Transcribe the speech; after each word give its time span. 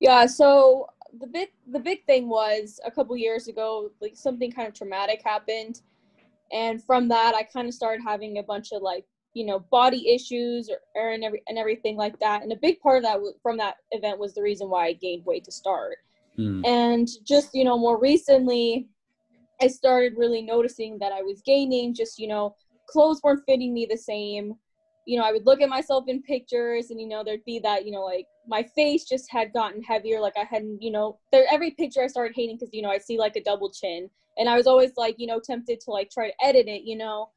Yeah, 0.00 0.26
so 0.26 0.88
the 1.20 1.26
big 1.26 1.50
the 1.70 1.78
big 1.78 2.04
thing 2.06 2.28
was 2.28 2.80
a 2.84 2.90
couple 2.90 3.16
years 3.16 3.48
ago, 3.48 3.90
like 4.00 4.16
something 4.16 4.50
kind 4.50 4.68
of 4.68 4.74
traumatic 4.74 5.22
happened, 5.24 5.80
and 6.52 6.82
from 6.82 7.08
that, 7.08 7.34
I 7.34 7.42
kind 7.42 7.68
of 7.68 7.74
started 7.74 8.02
having 8.04 8.38
a 8.38 8.42
bunch 8.42 8.72
of 8.72 8.82
like 8.82 9.04
you 9.34 9.46
know 9.46 9.60
body 9.70 10.12
issues 10.14 10.68
or, 10.68 10.78
or 10.94 11.10
and 11.10 11.24
every 11.24 11.42
and 11.48 11.58
everything 11.58 11.96
like 11.96 12.18
that. 12.20 12.42
And 12.42 12.52
a 12.52 12.56
big 12.56 12.80
part 12.80 12.98
of 12.98 13.02
that 13.04 13.20
from 13.42 13.56
that 13.58 13.76
event 13.92 14.18
was 14.18 14.34
the 14.34 14.42
reason 14.42 14.68
why 14.68 14.86
I 14.86 14.92
gained 14.92 15.24
weight 15.24 15.44
to 15.44 15.52
start. 15.52 15.96
Mm. 16.38 16.66
And 16.66 17.08
just 17.24 17.50
you 17.54 17.64
know 17.64 17.78
more 17.78 18.00
recently, 18.00 18.88
I 19.60 19.68
started 19.68 20.14
really 20.16 20.42
noticing 20.42 20.98
that 20.98 21.12
I 21.12 21.22
was 21.22 21.42
gaining. 21.42 21.94
Just 21.94 22.18
you 22.18 22.28
know 22.28 22.56
clothes 22.86 23.20
weren't 23.22 23.44
fitting 23.46 23.72
me 23.72 23.86
the 23.88 23.96
same 23.96 24.56
you 25.06 25.18
know, 25.18 25.24
I 25.24 25.32
would 25.32 25.46
look 25.46 25.60
at 25.60 25.68
myself 25.68 26.04
in 26.08 26.22
pictures 26.22 26.90
and, 26.90 27.00
you 27.00 27.06
know, 27.06 27.22
there'd 27.22 27.44
be 27.44 27.58
that, 27.60 27.84
you 27.84 27.92
know, 27.92 28.02
like 28.02 28.26
my 28.46 28.62
face 28.62 29.04
just 29.04 29.30
had 29.30 29.52
gotten 29.52 29.82
heavier. 29.82 30.20
Like 30.20 30.34
I 30.36 30.44
hadn't, 30.44 30.82
you 30.82 30.90
know, 30.90 31.18
there, 31.32 31.44
every 31.50 31.70
picture 31.70 32.02
I 32.02 32.06
started 32.06 32.34
hating 32.34 32.56
because, 32.56 32.72
you 32.72 32.82
know, 32.82 32.90
I 32.90 32.98
see 32.98 33.18
like 33.18 33.36
a 33.36 33.42
double 33.42 33.70
chin 33.70 34.10
and 34.38 34.48
I 34.48 34.56
was 34.56 34.66
always 34.66 34.92
like, 34.96 35.16
you 35.18 35.26
know, 35.26 35.40
tempted 35.40 35.80
to 35.80 35.90
like 35.90 36.10
try 36.10 36.28
to 36.28 36.44
edit 36.44 36.66
it, 36.66 36.82
you 36.82 36.96
know, 36.96 37.30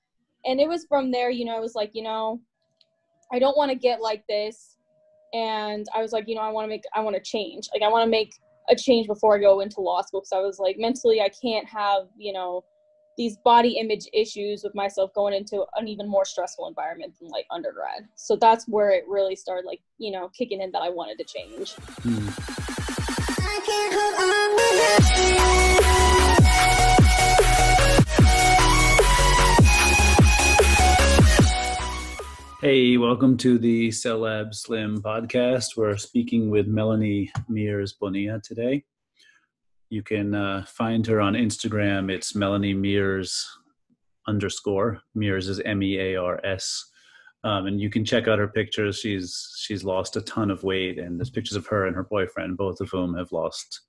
and 0.46 0.60
it 0.60 0.68
was 0.68 0.86
from 0.86 1.12
there, 1.12 1.30
you 1.30 1.46
know, 1.46 1.56
I 1.56 1.60
was 1.60 1.76
like, 1.76 1.92
you 1.94 2.04
know, 2.04 2.42
I 3.32 3.40
don't 3.40 3.58
want 3.58 3.72
to 3.72 3.78
get 3.78 4.02
like 4.02 4.26
this. 4.28 4.78
And 5.34 5.86
I 5.94 6.02
was 6.02 6.14
like, 6.14 6.28
you 6.28 6.36
know, 6.36 6.42
I 6.42 6.50
want 6.50 6.66
to 6.66 6.70
make, 6.70 6.84
I 6.96 7.02
want 7.02 7.16
to 7.16 7.22
change. 7.22 7.68
Like 7.74 7.84
I 7.84 7.90
want 7.90 8.06
to 8.06 8.10
make 8.10 8.34
a 8.70 8.76
change 8.76 9.08
before 9.08 9.36
I 9.36 9.40
go 9.40 9.60
into 9.60 9.82
law 9.82 10.02
school. 10.02 10.22
Cause 10.22 10.32
I 10.34 10.40
was 10.40 10.60
like, 10.60 10.78
mentally, 10.78 11.22
I 11.22 11.30
can't 11.30 11.68
have, 11.68 12.08
you 12.18 12.34
know, 12.34 12.64
these 13.18 13.36
body 13.38 13.80
image 13.80 14.08
issues 14.14 14.64
with 14.64 14.76
myself 14.76 15.12
going 15.16 15.34
into 15.34 15.66
an 15.76 15.88
even 15.88 16.08
more 16.08 16.24
stressful 16.24 16.68
environment 16.68 17.16
than 17.20 17.30
like 17.30 17.48
undergrad. 17.50 18.08
So 18.16 18.36
that's 18.36 18.68
where 18.68 18.92
it 18.92 19.06
really 19.08 19.36
started 19.36 19.66
like, 19.66 19.82
you 19.98 20.12
know, 20.12 20.30
kicking 20.30 20.62
in 20.62 20.72
that 20.72 20.84
I 20.84 20.90
wanted 20.90 21.18
to 21.18 21.24
change. 21.24 21.74
Hmm. 22.04 22.28
Hey, 32.62 32.98
welcome 32.98 33.38
to 33.38 33.58
the 33.58 33.90
Cell 33.92 34.48
Slim 34.52 35.02
podcast. 35.02 35.76
We're 35.76 35.98
speaking 35.98 36.52
with 36.52 36.68
Melanie 36.68 37.32
Mears 37.50 37.94
Bonilla 37.94 38.40
today. 38.42 38.84
You 39.90 40.04
can 40.04 40.36
uh, 40.36 40.66
find 40.68 41.08
her 41.08 41.22
on 41.22 41.34
Instagram. 41.34 42.12
It's 42.12 42.36
Melanie 42.36 42.74
Mears 42.74 43.48
underscore. 44.28 45.00
Mears 45.16 45.48
is 45.48 45.62
M 45.62 45.82
E 45.82 45.98
A 45.98 46.16
R 46.18 46.42
S. 46.44 46.92
Um, 47.44 47.68
and 47.68 47.80
you 47.80 47.90
can 47.90 48.04
check 48.04 48.28
out 48.28 48.40
her 48.40 48.50
pictures. 48.50 49.00
She's 49.00 49.54
she's 49.58 49.86
lost 49.86 50.18
a 50.18 50.22
ton 50.22 50.52
of 50.52 50.64
weight, 50.64 51.00
and 51.00 51.18
there's 51.18 51.30
pictures 51.30 51.56
of 51.56 51.68
her 51.68 51.86
and 51.86 51.96
her 51.96 52.04
boyfriend, 52.04 52.58
both 52.58 52.82
of 52.82 52.90
whom 52.90 53.16
have 53.16 53.32
lost 53.32 53.82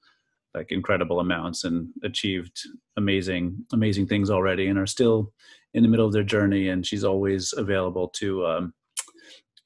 like 0.55 0.71
incredible 0.71 1.21
amounts 1.21 1.65
and 1.65 1.89
achieved 2.05 2.57
amazing 2.97 3.67
amazing 3.73 4.07
things 4.07 4.31
already, 4.31 4.69
and 4.69 4.79
are 4.79 4.87
still 4.87 5.33
in 5.75 5.83
the 5.83 5.89
middle 5.89 6.07
of 6.07 6.13
their 6.13 6.23
journey. 6.23 6.69
And 6.69 6.87
she's 6.87 7.05
always 7.05 7.53
available 7.57 8.09
to 8.17 8.47
um, 8.47 8.75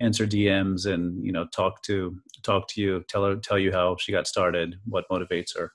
answer 0.01 0.27
DMs 0.27 0.87
and 0.87 1.23
you 1.23 1.33
know 1.33 1.47
talk 1.55 1.83
to 1.83 2.17
talk 2.43 2.69
to 2.69 2.81
you, 2.81 3.05
tell 3.09 3.27
her 3.27 3.37
tell 3.37 3.59
you 3.59 3.71
how 3.71 3.97
she 4.01 4.13
got 4.13 4.27
started, 4.27 4.77
what 4.87 5.05
motivates 5.11 5.55
her 5.59 5.73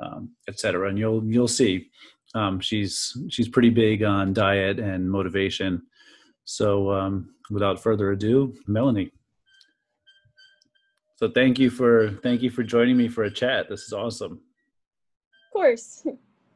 um, 0.00 0.30
etc. 0.48 0.88
And 0.88 0.98
you'll 0.98 1.24
you'll 1.24 1.48
see 1.48 1.88
um, 2.34 2.60
she's 2.60 3.16
she's 3.28 3.48
pretty 3.48 3.70
big 3.70 4.02
on 4.02 4.32
diet 4.32 4.78
and 4.78 5.10
motivation. 5.10 5.82
So 6.44 6.90
um, 6.90 7.34
without 7.50 7.82
further 7.82 8.12
ado, 8.12 8.54
Melanie. 8.66 9.12
So 11.16 11.28
thank 11.28 11.58
you 11.58 11.70
for 11.70 12.18
thank 12.22 12.42
you 12.42 12.50
for 12.50 12.62
joining 12.62 12.96
me 12.96 13.08
for 13.08 13.24
a 13.24 13.30
chat. 13.30 13.68
This 13.68 13.82
is 13.82 13.92
awesome. 13.92 14.32
Of 14.32 15.52
course. 15.52 16.06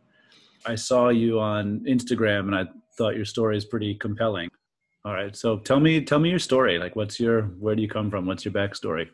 I 0.67 0.75
saw 0.75 1.11
you 1.11 1.39
on 1.39 1.81
Instagram 1.81 2.47
and 2.47 2.55
I 2.55 2.65
thought 2.97 3.17
your 3.17 3.27
story 3.27 3.59
is 3.59 3.67
pretty 3.67 3.95
compelling. 3.97 4.49
All 5.05 5.13
right. 5.13 5.37
So 5.37 5.59
tell 5.59 5.81
me 5.81 6.01
tell 6.01 6.19
me 6.19 6.31
your 6.31 6.39
story. 6.39 6.79
Like 6.79 6.97
what's 6.97 7.21
your 7.21 7.43
where 7.61 7.75
do 7.75 7.83
you 7.83 7.89
come 7.89 8.11
from? 8.11 8.25
What's 8.25 8.45
your 8.45 8.55
backstory? 8.55 9.09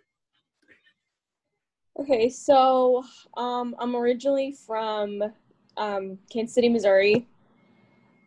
Okay, 1.99 2.29
so 2.31 3.05
um, 3.37 3.75
I'm 3.79 3.97
originally 3.97 4.53
from 4.53 5.23
um, 5.77 6.19
Kansas 6.31 6.55
City, 6.55 6.69
Missouri. 6.69 7.27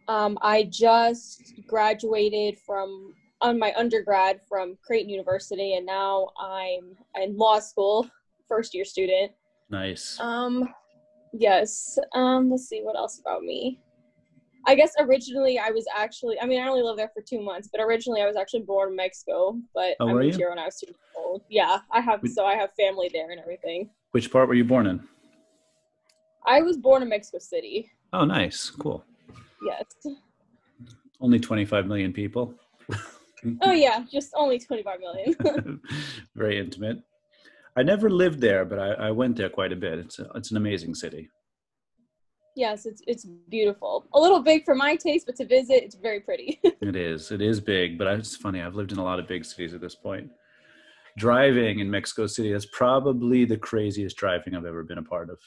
Um, 0.08 0.38
I 0.42 0.64
just 0.64 1.54
graduated 1.66 2.58
from 2.60 3.14
on 3.42 3.60
my 3.60 3.74
undergrad 3.76 4.40
from 4.48 4.78
Creighton 4.86 5.10
University, 5.10 5.76
and 5.76 5.86
now 5.86 6.30
I'm 6.40 6.96
in 7.22 7.38
law 7.38 7.60
school, 7.60 8.10
first 8.48 8.74
year 8.74 8.86
student. 8.86 9.32
Nice. 9.70 10.20
Um, 10.20 10.74
yes. 11.34 11.98
Um, 12.14 12.50
let's 12.50 12.68
see 12.68 12.82
what 12.82 12.96
else 12.96 13.20
about 13.20 13.44
me. 13.44 13.80
I 14.66 14.76
guess 14.76 14.94
originally 15.00 15.60
I 15.60 15.72
was 15.72 15.86
actually, 15.96 16.40
I 16.40 16.46
mean, 16.46 16.62
I 16.62 16.68
only 16.68 16.82
lived 16.82 17.00
there 17.00 17.12
for 17.14 17.22
two 17.22 17.42
months, 17.42 17.70
but 17.72 17.82
originally 17.82 18.22
I 18.22 18.28
was 18.28 18.36
actually 18.36 18.62
born 18.62 18.90
in 18.90 18.96
Mexico, 18.96 19.58
but 19.74 19.96
oh, 20.00 20.10
I 20.10 20.14
moved 20.14 20.26
you? 20.26 20.38
here 20.38 20.50
when 20.50 20.60
I 20.60 20.66
was 20.66 20.78
two 20.78 20.88
years 20.88 20.98
old. 21.18 21.42
Yeah, 21.50 21.80
I 21.92 22.00
have, 22.00 22.22
so 22.34 22.46
I 22.46 22.56
have 22.56 22.70
family 22.80 23.10
there 23.14 23.32
and 23.32 23.40
everything. 23.40 23.90
Which 24.12 24.32
part 24.32 24.48
were 24.48 24.54
you 24.54 24.64
born 24.64 24.88
in? 24.88 25.02
I 26.46 26.62
was 26.62 26.78
born 26.78 27.02
in 27.02 27.10
Mexico 27.10 27.40
City. 27.40 27.92
Oh, 28.14 28.26
nice. 28.26 28.70
Cool. 28.70 29.04
Yes. 29.66 30.16
Only 31.20 31.40
25 31.40 31.86
million 31.88 32.14
people. 32.14 32.54
oh, 33.62 33.72
yeah, 33.72 34.04
just 34.12 34.32
only 34.36 34.60
25 34.60 35.00
million. 35.00 35.82
Very 36.36 36.60
intimate. 36.60 37.02
I 37.76 37.84
never 37.84 38.10
lived 38.10 38.40
there, 38.40 38.66
but 38.66 38.78
I, 38.78 39.08
I 39.08 39.12
went 39.12 39.36
there 39.36 39.50
quite 39.50 39.72
a 39.72 39.76
bit. 39.76 40.00
It's, 40.00 40.20
a, 40.20 40.30
it's 40.36 40.52
an 40.52 40.58
amazing 40.58 40.96
city. 40.96 41.30
Yes, 42.56 42.86
it's 42.86 43.02
it's 43.08 43.26
beautiful. 43.50 44.06
A 44.14 44.20
little 44.20 44.42
big 44.42 44.64
for 44.64 44.76
my 44.76 44.96
taste, 44.96 45.26
but 45.26 45.36
to 45.38 45.46
visit, 45.46 45.84
it's 45.84 45.96
very 45.96 46.20
pretty. 46.20 46.60
it 46.64 46.96
is. 46.96 47.32
It 47.32 47.42
is 47.42 47.60
big, 47.60 47.98
but 47.98 48.08
it's 48.08 48.36
funny. 48.36 48.62
I've 48.62 48.76
lived 48.76 48.92
in 48.92 49.00
a 49.00 49.04
lot 49.04 49.20
of 49.20 49.28
big 49.28 49.44
cities 49.44 49.74
at 49.74 49.82
this 49.82 49.96
point. 49.96 50.30
Driving 51.18 51.80
in 51.80 51.90
Mexico 51.90 52.28
City, 52.28 52.52
that's 52.52 52.68
probably 52.68 53.46
the 53.46 53.58
craziest 53.58 54.18
driving 54.18 54.56
I've 54.56 54.66
ever 54.66 54.84
been 54.84 54.98
a 54.98 55.04
part 55.04 55.30
of. 55.30 55.40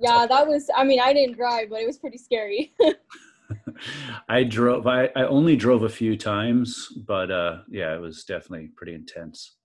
Yeah, 0.00 0.26
that 0.26 0.46
was. 0.46 0.68
I 0.76 0.84
mean, 0.84 1.00
I 1.00 1.12
didn't 1.12 1.36
drive, 1.36 1.70
but 1.70 1.80
it 1.80 1.86
was 1.86 1.98
pretty 1.98 2.18
scary. 2.18 2.74
I 4.28 4.42
drove. 4.42 4.86
I, 4.86 5.10
I 5.14 5.24
only 5.24 5.54
drove 5.54 5.84
a 5.84 5.88
few 5.88 6.16
times, 6.16 6.88
but 7.06 7.30
uh, 7.30 7.58
yeah, 7.68 7.94
it 7.94 8.00
was 8.00 8.24
definitely 8.24 8.70
pretty 8.76 8.94
intense 8.94 9.56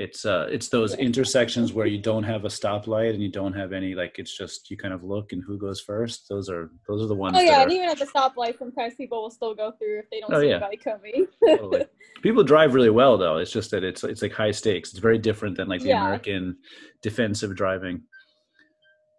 it's 0.00 0.24
uh 0.24 0.48
it's 0.50 0.68
those 0.70 0.94
intersections 0.94 1.74
where 1.74 1.86
you 1.86 1.98
don't 1.98 2.22
have 2.22 2.46
a 2.46 2.48
stoplight 2.48 3.10
and 3.10 3.22
you 3.22 3.30
don't 3.30 3.52
have 3.52 3.74
any 3.74 3.94
like 3.94 4.18
it's 4.18 4.34
just 4.34 4.70
you 4.70 4.76
kind 4.76 4.94
of 4.94 5.04
look 5.04 5.32
and 5.32 5.44
who 5.46 5.58
goes 5.58 5.78
first 5.78 6.26
those 6.30 6.48
are 6.48 6.70
those 6.88 7.02
are 7.02 7.06
the 7.06 7.14
ones 7.14 7.36
oh 7.36 7.40
yeah 7.40 7.58
are, 7.58 7.62
and 7.64 7.72
even 7.72 7.86
at 7.86 7.98
the 7.98 8.06
stoplight 8.06 8.58
sometimes 8.58 8.94
people 8.94 9.20
will 9.20 9.30
still 9.30 9.54
go 9.54 9.72
through 9.78 9.98
if 9.98 10.06
they 10.10 10.20
don't 10.20 10.32
oh, 10.32 10.40
see 10.40 10.48
yeah. 10.48 10.54
anybody 10.54 10.78
coming 10.78 11.26
totally. 11.46 11.84
people 12.22 12.42
drive 12.42 12.72
really 12.72 12.88
well 12.88 13.18
though 13.18 13.36
it's 13.36 13.52
just 13.52 13.70
that 13.70 13.84
it's 13.84 14.02
it's 14.02 14.22
like 14.22 14.32
high 14.32 14.50
stakes 14.50 14.88
it's 14.88 14.98
very 14.98 15.18
different 15.18 15.54
than 15.54 15.68
like 15.68 15.82
the 15.82 15.88
yeah. 15.88 16.00
american 16.00 16.56
defensive 17.02 17.54
driving 17.54 18.00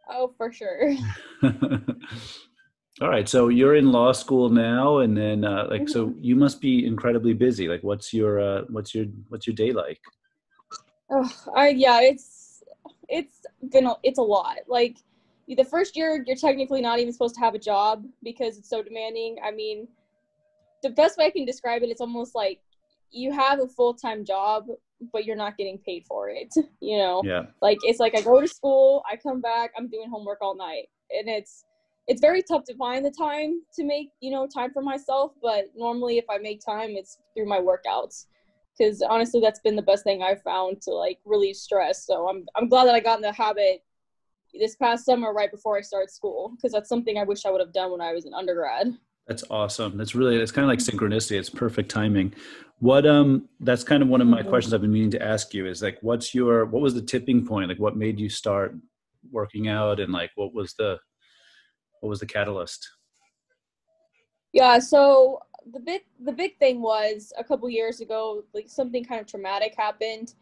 oh 0.10 0.34
for 0.36 0.52
sure 0.52 0.96
all 1.44 3.10
right 3.10 3.30
so 3.30 3.50
you're 3.50 3.76
in 3.76 3.92
law 3.92 4.12
school 4.12 4.50
now 4.50 4.98
and 4.98 5.16
then 5.16 5.46
uh, 5.46 5.68
like 5.70 5.88
so 5.88 6.08
mm-hmm. 6.08 6.24
you 6.24 6.36
must 6.36 6.60
be 6.60 6.88
incredibly 6.88 7.34
busy 7.34 7.68
like 7.68 7.84
what's 7.84 8.12
your 8.12 8.42
uh, 8.42 8.62
what's 8.70 8.96
your 8.96 9.06
what's 9.30 9.46
your 9.46 9.56
day 9.56 9.72
like 9.72 10.00
Oh, 11.12 11.30
I 11.56 11.70
yeah, 11.70 12.02
it's 12.02 12.64
it's 13.10 13.46
been 13.70 13.86
a, 13.86 13.96
it's 14.04 14.18
a 14.18 14.24
lot. 14.24 14.60
Like 14.68 14.98
the 15.48 15.64
first 15.66 15.98
year, 15.98 16.24
you're 16.26 16.38
technically 16.38 16.82
not 16.82 17.00
even 17.00 17.12
supposed 17.12 17.36
to 17.36 17.42
have 17.42 17.54
a 17.54 17.60
job 17.60 18.06
because 18.24 18.58
it's 18.58 18.70
so 18.70 18.82
demanding. 18.82 19.38
I 19.44 19.52
mean, 19.52 19.88
the 20.82 20.90
best 20.90 21.18
way 21.18 21.26
I 21.26 21.30
can 21.30 21.46
describe 21.46 21.84
it, 21.84 21.90
it's 21.90 22.02
almost 22.02 22.34
like 22.34 22.60
you 23.12 23.34
have 23.34 23.60
a 23.60 23.68
full 23.68 23.94
time 23.94 24.24
job, 24.24 24.68
but 25.12 25.26
you're 25.26 25.36
not 25.36 25.58
getting 25.58 25.78
paid 25.78 26.06
for 26.08 26.30
it. 26.30 26.54
You 26.80 26.98
know? 26.98 27.22
Yeah. 27.24 27.44
Like 27.62 27.78
it's 27.84 28.00
like 28.00 28.18
I 28.18 28.22
go 28.22 28.42
to 28.42 28.48
school, 28.48 29.04
I 29.12 29.16
come 29.16 29.42
back, 29.42 29.72
I'm 29.78 29.88
doing 29.88 30.10
homework 30.10 30.40
all 30.42 30.56
night, 30.56 30.90
and 31.12 31.30
it's 31.30 31.66
it's 32.08 32.20
very 32.20 32.42
tough 32.42 32.64
to 32.66 32.76
find 32.76 33.06
the 33.06 33.12
time 33.12 33.62
to 33.76 33.84
make 33.84 34.10
you 34.22 34.32
know 34.32 34.48
time 34.48 34.72
for 34.72 34.82
myself. 34.82 35.34
But 35.42 35.66
normally, 35.76 36.18
if 36.18 36.26
I 36.30 36.38
make 36.38 36.64
time, 36.66 36.92
it's 36.92 37.20
through 37.36 37.48
my 37.48 37.60
workouts 37.60 38.26
because 38.78 39.02
honestly 39.02 39.42
that's 39.42 39.60
been 39.60 39.76
the 39.76 39.82
best 39.82 40.04
thing 40.04 40.24
i've 40.24 40.42
found 40.42 40.82
to 40.82 40.92
like 40.92 41.20
relieve 41.26 41.56
stress. 41.56 42.06
So 42.06 42.28
i'm, 42.30 42.46
I'm 42.56 42.70
glad 42.70 42.86
that 42.86 42.96
i 42.96 43.00
got 43.00 43.18
in 43.18 43.22
the 43.22 43.34
habit 43.34 43.84
this 44.54 44.76
past 44.76 45.06
summer 45.06 45.34
right 45.34 45.52
before 45.52 45.78
i 45.78 45.82
started 45.82 46.10
school 46.10 46.54
because 46.56 46.72
that's 46.72 46.90
something 46.90 47.18
i 47.18 47.24
wish 47.24 47.46
i 47.46 47.52
would 47.52 47.62
have 47.62 47.74
done 47.74 47.92
when 47.92 48.02
i 48.02 48.14
was 48.14 48.26
an 48.26 48.34
undergrad. 48.34 48.98
That's 49.28 49.44
awesome. 49.50 49.98
That's 49.98 50.16
really 50.16 50.36
it's 50.38 50.52
kind 50.52 50.64
of 50.64 50.70
like 50.70 50.80
synchronicity. 50.80 51.40
It's 51.40 51.50
perfect 51.50 51.90
timing. 51.90 52.34
What 52.80 53.06
um 53.06 53.48
that's 53.60 53.84
kind 53.84 54.02
of 54.02 54.10
one 54.10 54.20
of 54.20 54.28
my 54.28 54.42
mm-hmm. 54.42 54.50
questions 54.50 54.74
i've 54.74 54.82
been 54.82 54.92
meaning 54.92 55.12
to 55.12 55.24
ask 55.24 55.54
you 55.54 55.68
is 55.68 55.82
like 55.82 55.98
what's 56.02 56.34
your 56.34 56.66
what 56.66 56.82
was 56.82 56.94
the 56.94 57.02
tipping 57.02 57.46
point? 57.46 57.70
Like 57.70 57.80
what 57.80 57.96
made 57.96 58.20
you 58.20 58.30
start 58.30 58.76
working 59.32 59.68
out? 59.68 60.00
And 60.00 60.12
like 60.12 60.32
what 60.36 60.54
was 60.54 60.74
the 60.74 60.98
what 62.00 62.10
was 62.10 62.20
the 62.20 62.26
catalyst? 62.26 62.90
Yeah 64.54 64.80
so 64.80 65.40
the 65.72 65.80
big 65.80 66.02
the 66.24 66.32
big 66.32 66.58
thing 66.58 66.82
was 66.82 67.32
a 67.38 67.44
couple 67.44 67.70
years 67.70 68.02
ago 68.02 68.44
like 68.54 68.68
something 68.68 69.04
kind 69.04 69.22
of 69.22 69.28
traumatic 69.28 69.74
happened. 69.78 70.34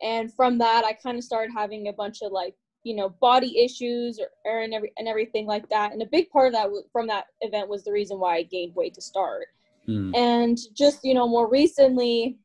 And 0.00 0.32
from 0.32 0.58
that 0.58 0.84
i 0.84 0.92
kind 0.92 1.18
of 1.18 1.24
started 1.24 1.52
having 1.52 1.88
a 1.88 1.92
bunch 1.92 2.22
of 2.22 2.32
like 2.32 2.54
you 2.84 2.94
know 2.94 3.10
body 3.20 3.58
issues 3.64 4.18
or, 4.18 4.28
or 4.44 4.62
and, 4.62 4.72
every, 4.72 4.92
and 4.96 5.08
everything 5.08 5.46
like 5.46 5.68
that. 5.68 5.92
And 5.92 6.02
a 6.02 6.06
big 6.06 6.30
part 6.30 6.48
of 6.48 6.52
that 6.54 6.68
from 6.92 7.06
that 7.08 7.26
event 7.40 7.68
was 7.68 7.84
the 7.84 7.92
reason 7.92 8.18
why 8.18 8.36
i 8.36 8.42
gained 8.42 8.74
weight 8.74 8.94
to 8.94 9.00
start. 9.00 9.46
Mm. 9.88 10.14
and 10.14 10.58
just 10.74 11.02
you 11.02 11.14
know 11.14 11.26
more 11.26 11.48
recently 11.48 12.36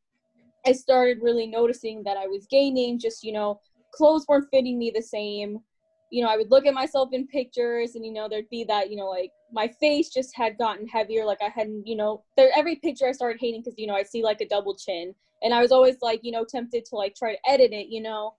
i 0.66 0.72
started 0.72 1.18
really 1.22 1.46
noticing 1.46 2.02
that 2.04 2.16
i 2.16 2.26
was 2.26 2.48
gaining 2.50 2.98
just 2.98 3.22
you 3.22 3.34
know 3.34 3.60
clothes 3.92 4.26
weren't 4.30 4.48
fitting 4.50 4.80
me 4.80 4.94
the 4.96 5.02
same 5.02 5.60
you 6.14 6.24
know 6.24 6.30
i 6.30 6.38
would 6.38 6.52
look 6.52 6.68
at 6.68 6.74
myself 6.76 7.10
in 7.12 7.26
pictures 7.26 7.96
and 7.96 8.06
you 8.06 8.14
know 8.14 8.30
there'd 8.30 8.50
be 8.52 8.64
that 8.64 8.92
you 8.92 8.96
know 8.96 9.10
like 9.10 9.32
my 9.52 9.68
face 9.68 10.10
just 10.10 10.36
had 10.36 10.58
gotten 10.60 10.88
heavier 10.88 11.26
like 11.26 11.40
i 11.42 11.50
hadn't 11.50 11.86
you 11.88 11.96
know 11.96 12.24
there 12.38 12.52
every 12.56 12.76
picture 12.76 13.08
i 13.08 13.12
started 13.12 13.40
hating 13.42 13.62
because 13.62 13.78
you 13.80 13.88
know 13.88 13.96
i 13.96 14.04
see 14.04 14.24
like 14.24 14.40
a 14.40 14.48
double 14.48 14.76
chin 14.76 15.14
and 15.42 15.54
i 15.54 15.60
was 15.60 15.72
always 15.72 15.96
like 16.04 16.20
you 16.24 16.32
know 16.32 16.46
tempted 16.46 16.86
to 16.86 16.96
like 16.96 17.16
try 17.16 17.34
to 17.34 17.50
edit 17.50 17.74
it 17.74 17.88
you 17.88 18.00
know 18.00 18.36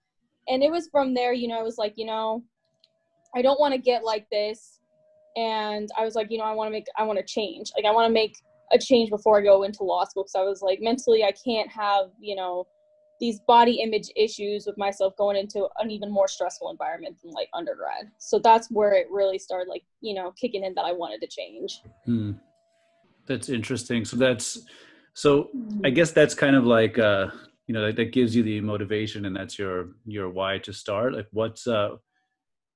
and 0.49 0.63
it 0.63 0.71
was 0.71 0.89
from 0.93 1.15
there 1.15 1.33
you 1.33 1.49
know 1.49 1.59
i 1.59 1.63
was 1.63 1.77
like 1.77 1.95
you 1.97 2.07
know 2.07 2.43
i 3.35 3.43
don't 3.43 3.59
want 3.59 3.75
to 3.75 3.79
get 3.79 4.05
like 4.05 4.31
this 4.31 4.79
and 5.37 5.89
i 5.99 6.05
was 6.05 6.15
like 6.15 6.31
you 6.31 6.39
know 6.39 6.45
i 6.45 6.53
want 6.53 6.69
to 6.69 6.73
make 6.73 6.87
i 6.97 7.03
want 7.03 7.19
to 7.19 7.25
change 7.25 7.73
like 7.77 7.85
i 7.85 7.91
want 7.91 8.09
to 8.09 8.13
make 8.13 8.37
a 8.73 8.79
change 8.79 9.11
before 9.11 9.41
i 9.41 9.43
go 9.43 9.65
into 9.65 9.83
law 9.83 10.05
school 10.05 10.23
because 10.23 10.37
i 10.37 10.43
was 10.43 10.63
like 10.63 10.81
mentally 10.81 11.25
i 11.25 11.33
can't 11.45 11.69
have 11.69 12.07
you 12.21 12.37
know 12.37 12.65
these 13.21 13.41
body 13.47 13.81
image 13.81 14.11
issues 14.17 14.67
with 14.67 14.77
myself 14.77 15.17
going 15.17 15.37
into 15.37 15.69
an 15.79 15.91
even 15.91 16.11
more 16.11 16.29
stressful 16.29 16.71
environment 16.71 17.17
than 17.23 17.33
like 17.33 17.49
undergrad. 17.55 18.11
So 18.19 18.39
that's 18.39 18.71
where 18.71 18.93
it 18.95 19.07
really 19.11 19.39
started 19.39 19.69
like 19.69 19.85
you 20.01 20.15
know 20.15 20.33
kicking 20.33 20.65
in 20.65 20.75
that 20.75 20.85
i 20.85 20.93
wanted 20.93 21.21
to 21.21 21.27
change. 21.27 21.81
Hmm. 22.05 22.33
that's 23.27 23.49
interesting. 23.49 24.05
So 24.05 24.17
that's 24.17 24.59
so 25.17 25.51
i 25.85 25.91
guess 25.91 26.11
that's 26.11 26.35
kind 26.35 26.57
of 26.57 26.67
like 26.67 26.99
uh 26.99 27.29
you 27.67 27.73
know 27.73 27.87
that, 27.87 27.97
that 27.97 28.13
gives 28.13 28.35
you 28.35 28.43
the 28.43 28.61
motivation 28.61 29.27
and 29.27 29.35
that's 29.35 29.59
your 29.59 29.91
your 30.07 30.29
why 30.29 30.59
to 30.59 30.73
start. 30.73 31.15
Like 31.15 31.29
what's 31.31 31.67
uh 31.67 31.97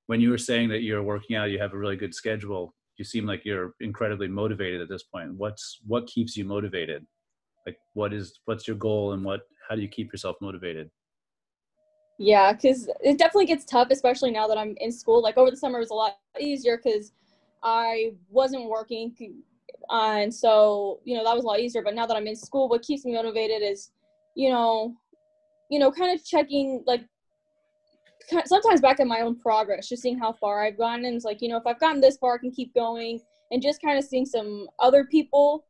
when 0.07 0.21
you 0.21 0.31
were 0.31 0.39
saying 0.39 0.69
that 0.71 0.83
you're 0.83 1.03
working 1.03 1.37
out 1.37 1.51
you 1.51 1.59
have 1.59 1.75
a 1.75 1.79
really 1.79 1.97
good 1.97 2.15
schedule 2.15 2.75
you 2.99 3.05
seem 3.05 3.25
like 3.25 3.45
you're 3.45 3.75
incredibly 3.81 4.29
motivated 4.29 4.83
at 4.83 4.89
this 4.89 5.05
point. 5.05 5.33
What's 5.35 5.81
what 5.87 6.07
keeps 6.07 6.37
you 6.37 6.45
motivated? 6.45 7.07
Like 7.65 7.77
what 7.95 8.13
is 8.13 8.41
what's 8.45 8.67
your 8.67 8.77
goal 8.77 9.13
and 9.13 9.25
what 9.25 9.41
how 9.69 9.75
do 9.75 9.83
you 9.83 9.89
keep 9.89 10.13
yourself 10.13 10.37
motivated 10.41 10.91
yeah 12.19 12.53
because 12.53 12.89
it 13.03 13.19
definitely 13.19 13.47
gets 13.47 13.65
tough 13.65 13.89
especially 13.91 14.31
now 14.31 14.47
that 14.47 14.59
i'm 14.59 14.75
in 14.79 14.91
school 14.91 15.23
like 15.23 15.37
over 15.37 15.51
the 15.51 15.57
summer 15.57 15.79
was 15.79 15.91
a 15.91 15.95
lot 15.95 16.17
easier 16.41 16.81
because 16.83 17.13
i 17.63 18.13
wasn't 18.29 18.69
working 18.69 19.15
uh, 19.91 20.17
and 20.17 20.35
so 20.35 21.01
you 21.05 21.17
know 21.17 21.25
that 21.25 21.35
was 21.35 21.45
a 21.45 21.47
lot 21.47 21.61
easier 21.61 21.83
but 21.83 21.95
now 21.95 22.07
that 22.07 22.17
i'm 22.17 22.27
in 22.27 22.37
school 22.37 22.69
what 22.69 22.83
keeps 22.83 23.05
me 23.05 23.13
motivated 23.13 23.63
is 23.63 23.91
you 24.39 24.51
know, 24.51 24.95
you 25.69 25.81
know, 25.81 25.91
kind 25.91 26.17
of 26.17 26.25
checking 26.25 26.85
like 26.87 27.03
sometimes 28.45 28.81
back 28.81 29.01
at 29.01 29.07
my 29.07 29.21
own 29.21 29.37
progress, 29.37 29.89
just 29.89 30.01
seeing 30.01 30.17
how 30.17 30.33
far 30.33 30.65
I've 30.65 30.79
gotten. 30.79 31.05
And 31.05 31.17
it's 31.17 31.25
like, 31.25 31.43
you 31.43 31.49
know, 31.49 31.57
if 31.57 31.67
I've 31.67 31.81
gotten 31.81 32.01
this 32.01 32.17
far, 32.17 32.37
I 32.37 32.39
can 32.39 32.53
keep 32.53 32.73
going. 32.73 33.21
And 33.51 33.61
just 33.61 33.83
kind 33.83 33.99
of 33.99 34.05
seeing 34.05 34.25
some 34.25 34.69
other 34.79 35.05
people 35.05 35.65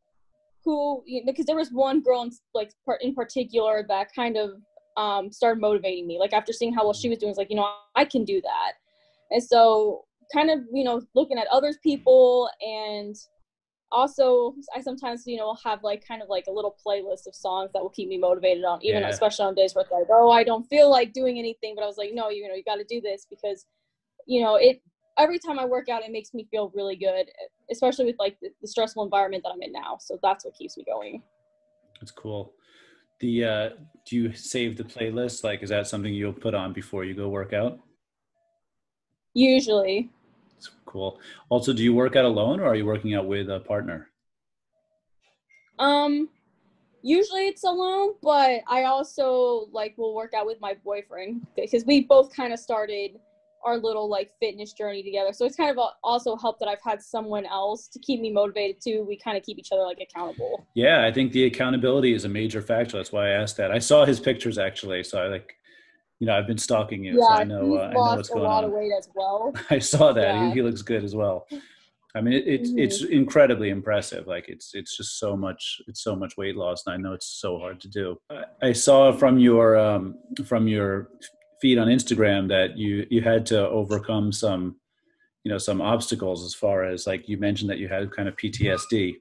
who, 0.65 1.03
you 1.07 1.25
know, 1.25 1.33
because 1.33 1.47
there 1.47 1.57
was 1.57 1.71
one 1.71 2.01
girl 2.01 2.23
in 2.23 2.31
like 2.55 2.73
in 3.01 3.15
particular 3.15 3.85
that 3.89 4.09
kind 4.15 4.37
of 4.37 4.51
um, 4.97 5.33
started 5.33 5.61
motivating 5.61 6.07
me. 6.07 6.19
Like 6.19 6.33
after 6.33 6.53
seeing 6.53 6.75
how 6.75 6.85
well 6.85 6.93
she 6.93 7.09
was 7.09 7.19
doing, 7.19 7.31
it's 7.31 7.39
like, 7.39 7.51
you 7.51 7.57
know, 7.57 7.71
I 7.95 8.05
can 8.05 8.25
do 8.25 8.41
that. 8.43 8.73
And 9.31 9.43
so, 9.43 10.05
kind 10.33 10.51
of, 10.51 10.61
you 10.73 10.85
know, 10.85 11.01
looking 11.15 11.39
at 11.39 11.47
others 11.47 11.79
people 11.83 12.51
and 12.61 13.17
also 13.91 14.55
i 14.77 14.81
sometimes 14.81 15.23
you 15.27 15.37
know 15.37 15.57
have 15.65 15.83
like 15.83 16.07
kind 16.07 16.21
of 16.21 16.29
like 16.29 16.45
a 16.47 16.51
little 16.51 16.77
playlist 16.87 17.27
of 17.27 17.35
songs 17.35 17.71
that 17.73 17.83
will 17.83 17.91
keep 17.91 18.09
me 18.09 18.19
motivated 18.19 18.65
on 18.65 18.79
even 18.83 19.01
yeah. 19.01 19.09
especially 19.09 19.45
on 19.45 19.55
days 19.55 19.75
where 19.75 19.83
it's 19.83 19.91
like 19.91 20.07
oh 20.11 20.31
i 20.31 20.45
don't 20.45 20.65
feel 20.65 20.91
like 20.91 21.13
doing 21.13 21.39
anything 21.39 21.75
but 21.75 21.83
i 21.83 21.87
was 21.87 21.97
like 21.97 22.11
no 22.13 22.29
you 22.29 22.47
know 22.47 22.55
you 22.55 22.63
got 22.65 22.77
to 22.77 22.85
do 22.85 23.01
this 23.01 23.27
because 23.31 23.67
you 24.27 24.43
know 24.43 24.57
it 24.57 24.83
every 25.19 25.39
time 25.39 25.59
i 25.59 25.65
work 25.65 25.89
out 25.89 26.03
it 26.03 26.13
makes 26.13 26.33
me 26.33 26.47
feel 26.51 26.71
really 26.75 26.97
good 26.97 27.27
especially 27.71 28.05
with 28.05 28.17
like 28.19 28.39
the, 28.41 28.49
the 28.61 28.69
stressful 28.69 29.05
environment 29.05 29.43
that 29.43 29.51
i'm 29.51 29.63
in 29.63 29.73
now. 29.73 29.97
So 30.01 30.19
that's 30.23 30.45
what 30.45 30.55
keeps 30.55 30.77
me 30.77 30.85
going. 30.85 31.23
That's 32.01 32.11
cool. 32.11 32.55
The 33.21 33.45
uh 33.45 33.69
do 34.07 34.17
you 34.17 34.33
save 34.33 34.77
the 34.77 34.85
playlist? 34.85 35.45
Like 35.45 35.63
is 35.63 35.71
that 35.71 35.87
something 35.87 36.13
you'll 36.13 36.33
put 36.33 36.55
on 36.55 36.73
before 36.73 37.05
you 37.05 37.15
go 37.15 37.29
work 37.29 37.53
out? 37.53 37.79
Usually. 39.35 40.11
That's 40.55 40.71
Cool. 40.87 41.21
Also, 41.51 41.73
do 41.73 41.83
you 41.83 41.95
work 41.95 42.17
out 42.17 42.25
alone 42.25 42.61
or 42.61 42.67
are 42.67 42.75
you 42.75 42.87
working 42.87 43.15
out 43.15 43.27
with 43.27 43.51
a 43.51 43.61
partner? 43.61 44.11
Um, 45.79 46.29
usually 47.03 47.47
it's 47.47 47.63
alone, 47.63 48.15
but 48.23 48.63
I 48.67 48.85
also 48.85 49.69
like 49.71 49.97
will 49.99 50.15
work 50.15 50.33
out 50.35 50.47
with 50.47 50.61
my 50.61 50.75
boyfriend 50.83 51.47
because 51.55 51.85
we 51.85 52.05
both 52.05 52.35
kind 52.35 52.53
of 52.53 52.59
started 52.59 53.21
our 53.65 53.77
little 53.77 54.09
like 54.09 54.31
fitness 54.41 54.73
journey 54.73 55.03
together. 55.03 55.33
So 55.33 55.45
it's 55.45 55.57
kind 55.57 55.71
of 55.71 55.79
also 56.03 56.37
helped 56.37 56.61
that 56.61 56.69
I've 56.69 56.83
had 56.83 57.03
someone 57.03 57.47
else 57.47 57.89
to 57.89 57.99
keep 57.99 58.21
me 58.21 58.33
motivated 58.33 58.81
too. 58.83 59.05
We 59.09 59.19
kind 59.19 59.37
of 59.37 59.43
keep 59.43 59.59
each 59.59 59.71
other 59.73 59.83
like 59.83 59.99
accountable. 60.01 60.67
Yeah, 60.75 61.05
I 61.05 61.13
think 61.13 61.33
the 61.33 61.45
accountability 61.45 62.15
is 62.15 62.25
a 62.25 62.29
major 62.29 62.63
factor. 62.63 62.97
That's 62.97 63.13
why 63.13 63.29
I 63.29 63.31
asked 63.31 63.57
that. 63.59 63.71
I 63.71 63.79
saw 63.79 64.05
his 64.05 64.21
pictures 64.21 64.59
actually, 64.59 65.05
so 65.05 65.23
I 65.23 65.29
like 65.29 65.55
you 66.21 66.27
know, 66.27 66.37
I've 66.37 66.49
been 66.49 66.59
stalking 66.59 67.05
you, 67.05 67.13
yeah, 67.21 67.27
so 67.29 67.33
I 67.33 67.45
know 67.45 67.79
uh, 67.79 67.83
I 67.83 67.93
know 67.93 68.01
what's 68.01 68.29
going 68.29 68.41
on. 68.41 68.47
a 68.47 68.55
lot 68.55 68.65
of 68.65 68.73
weight 68.73 68.91
as 68.99 69.09
well. 69.15 69.55
I 69.71 69.79
saw 69.79 70.13
that. 70.13 70.35
Yeah. 70.35 70.49
He, 70.49 70.55
he, 70.55 70.63
looks 70.63 70.83
good 70.83 71.05
as 71.05 71.15
well. 71.15 71.47
I 72.15 72.21
mean, 72.21 72.35
it, 72.35 72.45
it's 72.47 72.71
mm-hmm. 72.71 72.79
it's 72.79 73.05
incredibly 73.05 73.71
impressive. 73.71 74.27
Like 74.27 74.49
it's 74.49 74.75
it's 74.75 74.97
just 74.97 75.21
so 75.21 75.37
much 75.37 75.81
it's 75.87 76.03
so 76.03 76.17
much 76.17 76.37
weight 76.37 76.57
loss, 76.57 76.85
and 76.87 76.95
I 76.95 76.97
know 76.97 77.13
it's 77.13 77.27
so 77.27 77.59
hard 77.59 77.81
to 77.83 77.89
do. 77.89 78.19
I, 78.31 78.45
I 78.63 78.73
saw 78.73 79.13
from 79.13 79.39
your 79.39 79.79
um, 79.79 80.17
from 80.45 80.67
your 80.67 81.11
feed 81.61 81.79
on 81.79 81.89
Instagram 81.89 82.49
that 82.49 82.77
you 82.77 83.07
you 83.11 83.21
had 83.21 83.47
to 83.47 83.69
overcome 83.69 84.33
some 84.33 84.77
you 85.45 85.51
know 85.51 85.59
some 85.59 85.81
obstacles 85.81 86.45
as 86.45 86.55
far 86.55 86.85
as 86.85 87.07
like 87.07 87.29
you 87.29 87.39
mentioned 87.39 87.71
that 87.71 87.79
you 87.79 87.89
had 87.89 88.11
kind 88.11 88.29
of 88.29 88.37
PTSD. 88.37 89.17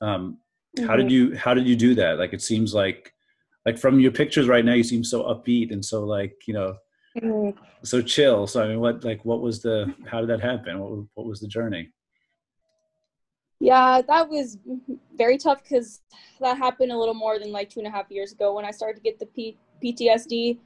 Um, 0.00 0.38
mm-hmm. 0.76 0.86
How 0.86 0.96
did 0.96 1.06
mm-hmm. 1.06 1.32
you 1.32 1.36
how 1.36 1.54
did 1.54 1.66
you 1.66 1.76
do 1.76 1.94
that? 1.96 2.18
Like 2.18 2.32
it 2.32 2.42
seems 2.42 2.74
like 2.74 3.12
like 3.66 3.78
from 3.78 4.00
your 4.00 4.12
pictures 4.12 4.48
right 4.48 4.64
now 4.64 4.74
you 4.74 4.84
seem 4.84 5.04
so 5.04 5.24
upbeat 5.24 5.72
and 5.72 5.84
so 5.84 6.04
like 6.04 6.34
you 6.46 6.54
know 6.54 6.76
mm-hmm. 7.16 7.58
so 7.82 8.00
chill 8.02 8.46
so 8.46 8.62
i 8.62 8.68
mean 8.68 8.80
what 8.80 9.04
like 9.04 9.24
what 9.24 9.40
was 9.40 9.62
the 9.62 9.92
how 10.06 10.20
did 10.20 10.28
that 10.28 10.40
happen 10.40 10.78
what, 10.78 11.04
what 11.14 11.26
was 11.26 11.40
the 11.40 11.46
journey 11.46 11.90
yeah 13.60 14.02
that 14.02 14.28
was 14.28 14.58
very 15.16 15.38
tough 15.38 15.62
because 15.62 16.00
that 16.40 16.56
happened 16.56 16.90
a 16.92 16.96
little 16.96 17.14
more 17.14 17.38
than 17.38 17.52
like 17.52 17.70
two 17.70 17.80
and 17.80 17.86
a 17.86 17.90
half 17.90 18.10
years 18.10 18.32
ago 18.32 18.54
when 18.54 18.64
i 18.64 18.70
started 18.70 18.96
to 18.96 19.02
get 19.02 19.18
the 19.18 19.26
P- 19.26 19.56
ptsd 19.82 20.58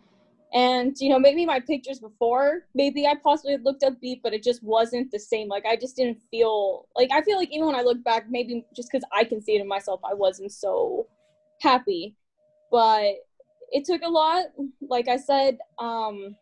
and 0.54 0.96
you 1.00 1.08
know 1.08 1.18
maybe 1.18 1.44
my 1.44 1.58
pictures 1.58 1.98
before 1.98 2.60
maybe 2.74 3.06
i 3.06 3.14
possibly 3.22 3.56
looked 3.56 3.82
upbeat 3.82 4.20
but 4.22 4.32
it 4.32 4.42
just 4.42 4.62
wasn't 4.62 5.10
the 5.10 5.18
same 5.18 5.48
like 5.48 5.66
i 5.66 5.74
just 5.74 5.96
didn't 5.96 6.18
feel 6.30 6.86
like 6.94 7.10
i 7.12 7.20
feel 7.22 7.36
like 7.36 7.52
even 7.52 7.66
when 7.66 7.74
i 7.74 7.82
look 7.82 8.02
back 8.04 8.26
maybe 8.30 8.64
just 8.74 8.90
because 8.90 9.04
i 9.12 9.24
can 9.24 9.42
see 9.42 9.56
it 9.56 9.60
in 9.60 9.66
myself 9.66 10.00
i 10.08 10.14
wasn't 10.14 10.50
so 10.50 11.06
happy 11.60 12.14
but 12.70 13.16
it 13.70 13.84
took 13.84 14.02
a 14.02 14.08
lot. 14.08 14.46
Like 14.80 15.08
I 15.08 15.16
said, 15.16 15.58
um, 15.78 16.36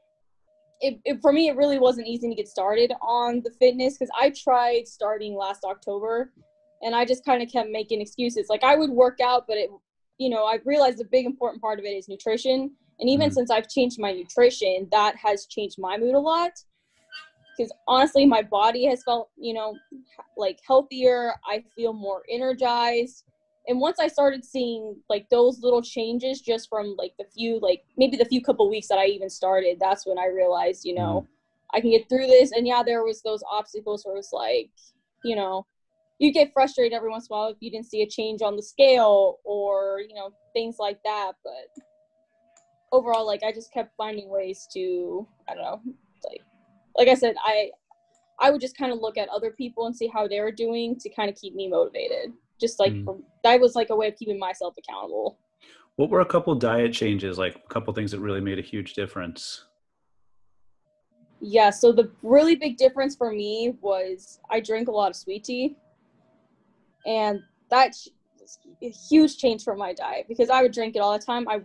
it, 0.80 1.00
it, 1.04 1.20
for 1.20 1.32
me, 1.32 1.49
it 1.49 1.56
really 1.56 1.78
wasn't 1.78 2.06
easy 2.06 2.28
to 2.28 2.34
get 2.34 2.49
started 2.49 2.92
on 3.00 3.42
the 3.44 3.50
fitness 3.50 3.96
because 3.96 4.11
I 4.18 4.30
tried 4.30 4.87
starting 4.87 5.37
last 5.37 5.64
October, 5.64 6.32
and 6.82 6.94
I 6.94 7.04
just 7.04 7.25
kind 7.25 7.42
of 7.42 7.50
kept 7.50 7.70
making 7.70 8.00
excuses. 8.00 8.46
Like 8.49 8.64
I 8.64 8.76
would 8.76 8.90
work 8.90 9.20
out, 9.20 9.46
but 9.46 9.56
it, 9.56 9.70
you 10.18 10.28
know, 10.28 10.44
I 10.44 10.58
realized 10.64 11.00
a 11.00 11.04
big 11.04 11.26
important 11.26 11.62
part 11.62 11.78
of 11.78 11.84
it 11.84 11.90
is 11.90 12.08
nutrition. 12.08 12.73
And 13.01 13.09
even 13.09 13.29
mm-hmm. 13.29 13.35
since 13.35 13.51
I've 13.51 13.69
changed 13.69 13.99
my 13.99 14.13
nutrition, 14.13 14.89
that 14.93 15.17
has 15.17 15.47
changed 15.47 15.77
my 15.79 15.97
mood 15.97 16.15
a 16.15 16.19
lot. 16.19 16.53
Because 17.57 17.73
honestly, 17.87 18.27
my 18.27 18.43
body 18.43 18.87
has 18.87 19.03
felt, 19.05 19.31
you 19.37 19.55
know, 19.55 19.77
like 20.37 20.59
healthier. 20.67 21.35
I 21.47 21.65
feel 21.77 21.93
more 21.93 22.23
energized 22.31 23.25
and 23.67 23.81
once 23.81 23.99
i 23.99 24.07
started 24.07 24.45
seeing 24.45 24.97
like 25.09 25.29
those 25.31 25.61
little 25.63 25.83
changes 25.83 26.41
just 26.41 26.69
from 26.69 26.95
like 26.99 27.13
the 27.19 27.25
few 27.35 27.59
like 27.61 27.83
maybe 27.97 28.17
the 28.17 28.25
few 28.25 28.43
couple 28.43 28.69
weeks 28.69 28.89
that 28.89 28.99
i 28.99 29.07
even 29.07 29.31
started 29.31 29.79
that's 29.81 30.07
when 30.07 30.19
i 30.19 30.27
realized 30.27 30.85
you 30.85 30.95
know 30.95 31.27
mm. 31.27 31.77
i 31.77 31.81
can 31.81 31.91
get 31.91 32.09
through 32.09 32.27
this 32.27 32.53
and 32.53 32.67
yeah 32.67 32.83
there 32.83 33.05
was 33.05 33.23
those 33.23 33.43
obstacles 33.51 34.05
where 34.05 34.15
it 34.15 34.19
was 34.19 34.31
like 34.33 34.71
you 35.25 35.37
know 35.37 35.67
you 36.19 36.33
get 36.33 36.53
frustrated 36.53 36.93
every 36.93 37.11
once 37.11 37.27
in 37.29 37.35
a 37.35 37.39
while 37.39 37.49
if 37.49 37.57
you 37.61 37.71
didn't 37.71 37.87
see 37.87 38.03
a 38.03 38.07
change 38.07 38.43
on 38.43 38.57
the 38.57 38.63
scale 38.63 39.39
or 39.45 40.01
you 40.07 40.15
know 40.15 40.31
things 40.53 40.77
like 40.79 40.99
that 41.05 41.33
but 41.43 41.85
overall 42.95 43.27
like 43.27 43.43
i 43.43 43.53
just 43.53 43.73
kept 43.73 43.97
finding 43.97 44.29
ways 44.29 44.67
to 44.73 45.27
i 45.49 45.55
don't 45.55 45.65
know 45.65 45.81
like 46.25 46.41
like 46.97 47.09
i 47.09 47.15
said 47.15 47.35
i 47.45 47.71
i 48.41 48.51
would 48.51 48.61
just 48.61 48.77
kind 48.77 48.93
of 48.93 49.01
look 49.01 49.17
at 49.17 49.29
other 49.29 49.51
people 49.51 49.87
and 49.87 49.97
see 49.97 50.09
how 50.09 50.27
they 50.27 50.41
were 50.41 50.53
doing 50.53 50.97
to 50.99 51.09
kind 51.11 51.31
of 51.31 51.37
keep 51.37 51.55
me 51.55 51.69
motivated. 51.69 52.33
Just 52.61 52.79
like 52.79 52.93
mm. 52.93 53.23
that 53.43 53.61
was 53.61 53.75
like 53.75 53.91
a 53.91 53.97
way 53.97 54.09
of 54.09 54.17
keeping 54.17 54.39
myself 54.39 54.75
accountable. 54.79 55.39
What 55.97 56.11
were 56.11 56.21
a 56.21 56.27
couple 56.27 56.55
diet 56.55 56.93
changes 56.93 57.39
like 57.39 57.57
a 57.57 57.69
couple 57.69 57.93
things 57.95 58.11
that 58.11 58.21
really 58.21 58.41
made 58.41 58.59
a 58.59 58.63
huge 58.63 58.95
difference? 58.95 59.65
Yeah 61.41 61.71
so 61.71 61.93
the 61.93 62.11
really 62.23 62.57
big 62.57 62.77
difference 62.77 63.17
for 63.17 63.31
me 63.31 63.77
was 63.81 64.41
i 64.51 64.61
drink 64.61 64.89
a 64.89 64.93
lot 64.93 65.11
of 65.11 65.17
sweet 65.17 65.45
tea. 65.45 65.77
And 67.07 67.41
that 67.71 67.95
was 68.41 68.59
a 68.83 68.89
huge 68.89 69.37
change 69.37 69.63
for 69.63 69.77
my 69.77 69.93
diet 69.93 70.27
because 70.29 70.49
i 70.49 70.63
would 70.63 70.73
drink 70.73 70.97
it 70.97 71.01
all 71.01 71.13
the 71.19 71.25
time. 71.25 71.47
I 71.49 71.61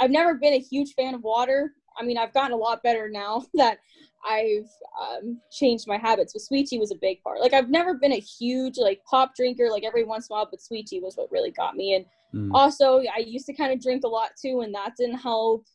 I've 0.00 0.10
never 0.10 0.34
been 0.34 0.54
a 0.54 0.58
huge 0.58 0.94
fan 0.94 1.14
of 1.14 1.22
water. 1.22 1.72
I 1.98 2.04
mean, 2.04 2.18
I've 2.18 2.32
gotten 2.32 2.52
a 2.52 2.56
lot 2.56 2.82
better 2.82 3.08
now 3.08 3.44
that 3.54 3.78
I've 4.24 4.68
um, 5.00 5.40
changed 5.50 5.86
my 5.88 5.98
habits. 5.98 6.32
But 6.32 6.42
sweet 6.42 6.68
tea 6.68 6.78
was 6.78 6.92
a 6.92 6.96
big 6.96 7.22
part. 7.22 7.40
Like 7.40 7.52
I've 7.52 7.70
never 7.70 7.94
been 7.94 8.12
a 8.12 8.20
huge 8.20 8.78
like 8.78 9.02
pop 9.04 9.34
drinker. 9.34 9.68
Like 9.70 9.84
every 9.84 10.04
once 10.04 10.28
in 10.28 10.34
a 10.34 10.36
while, 10.36 10.48
but 10.50 10.60
sweet 10.60 10.86
tea 10.86 11.00
was 11.00 11.16
what 11.16 11.30
really 11.30 11.50
got 11.50 11.74
me. 11.74 11.94
And 11.94 12.04
mm. 12.34 12.54
also, 12.54 13.02
I 13.14 13.18
used 13.18 13.46
to 13.46 13.52
kind 13.52 13.72
of 13.72 13.82
drink 13.82 14.04
a 14.04 14.08
lot 14.08 14.30
too, 14.40 14.60
and 14.60 14.74
that 14.74 14.92
didn't 14.96 15.18
help. 15.18 15.66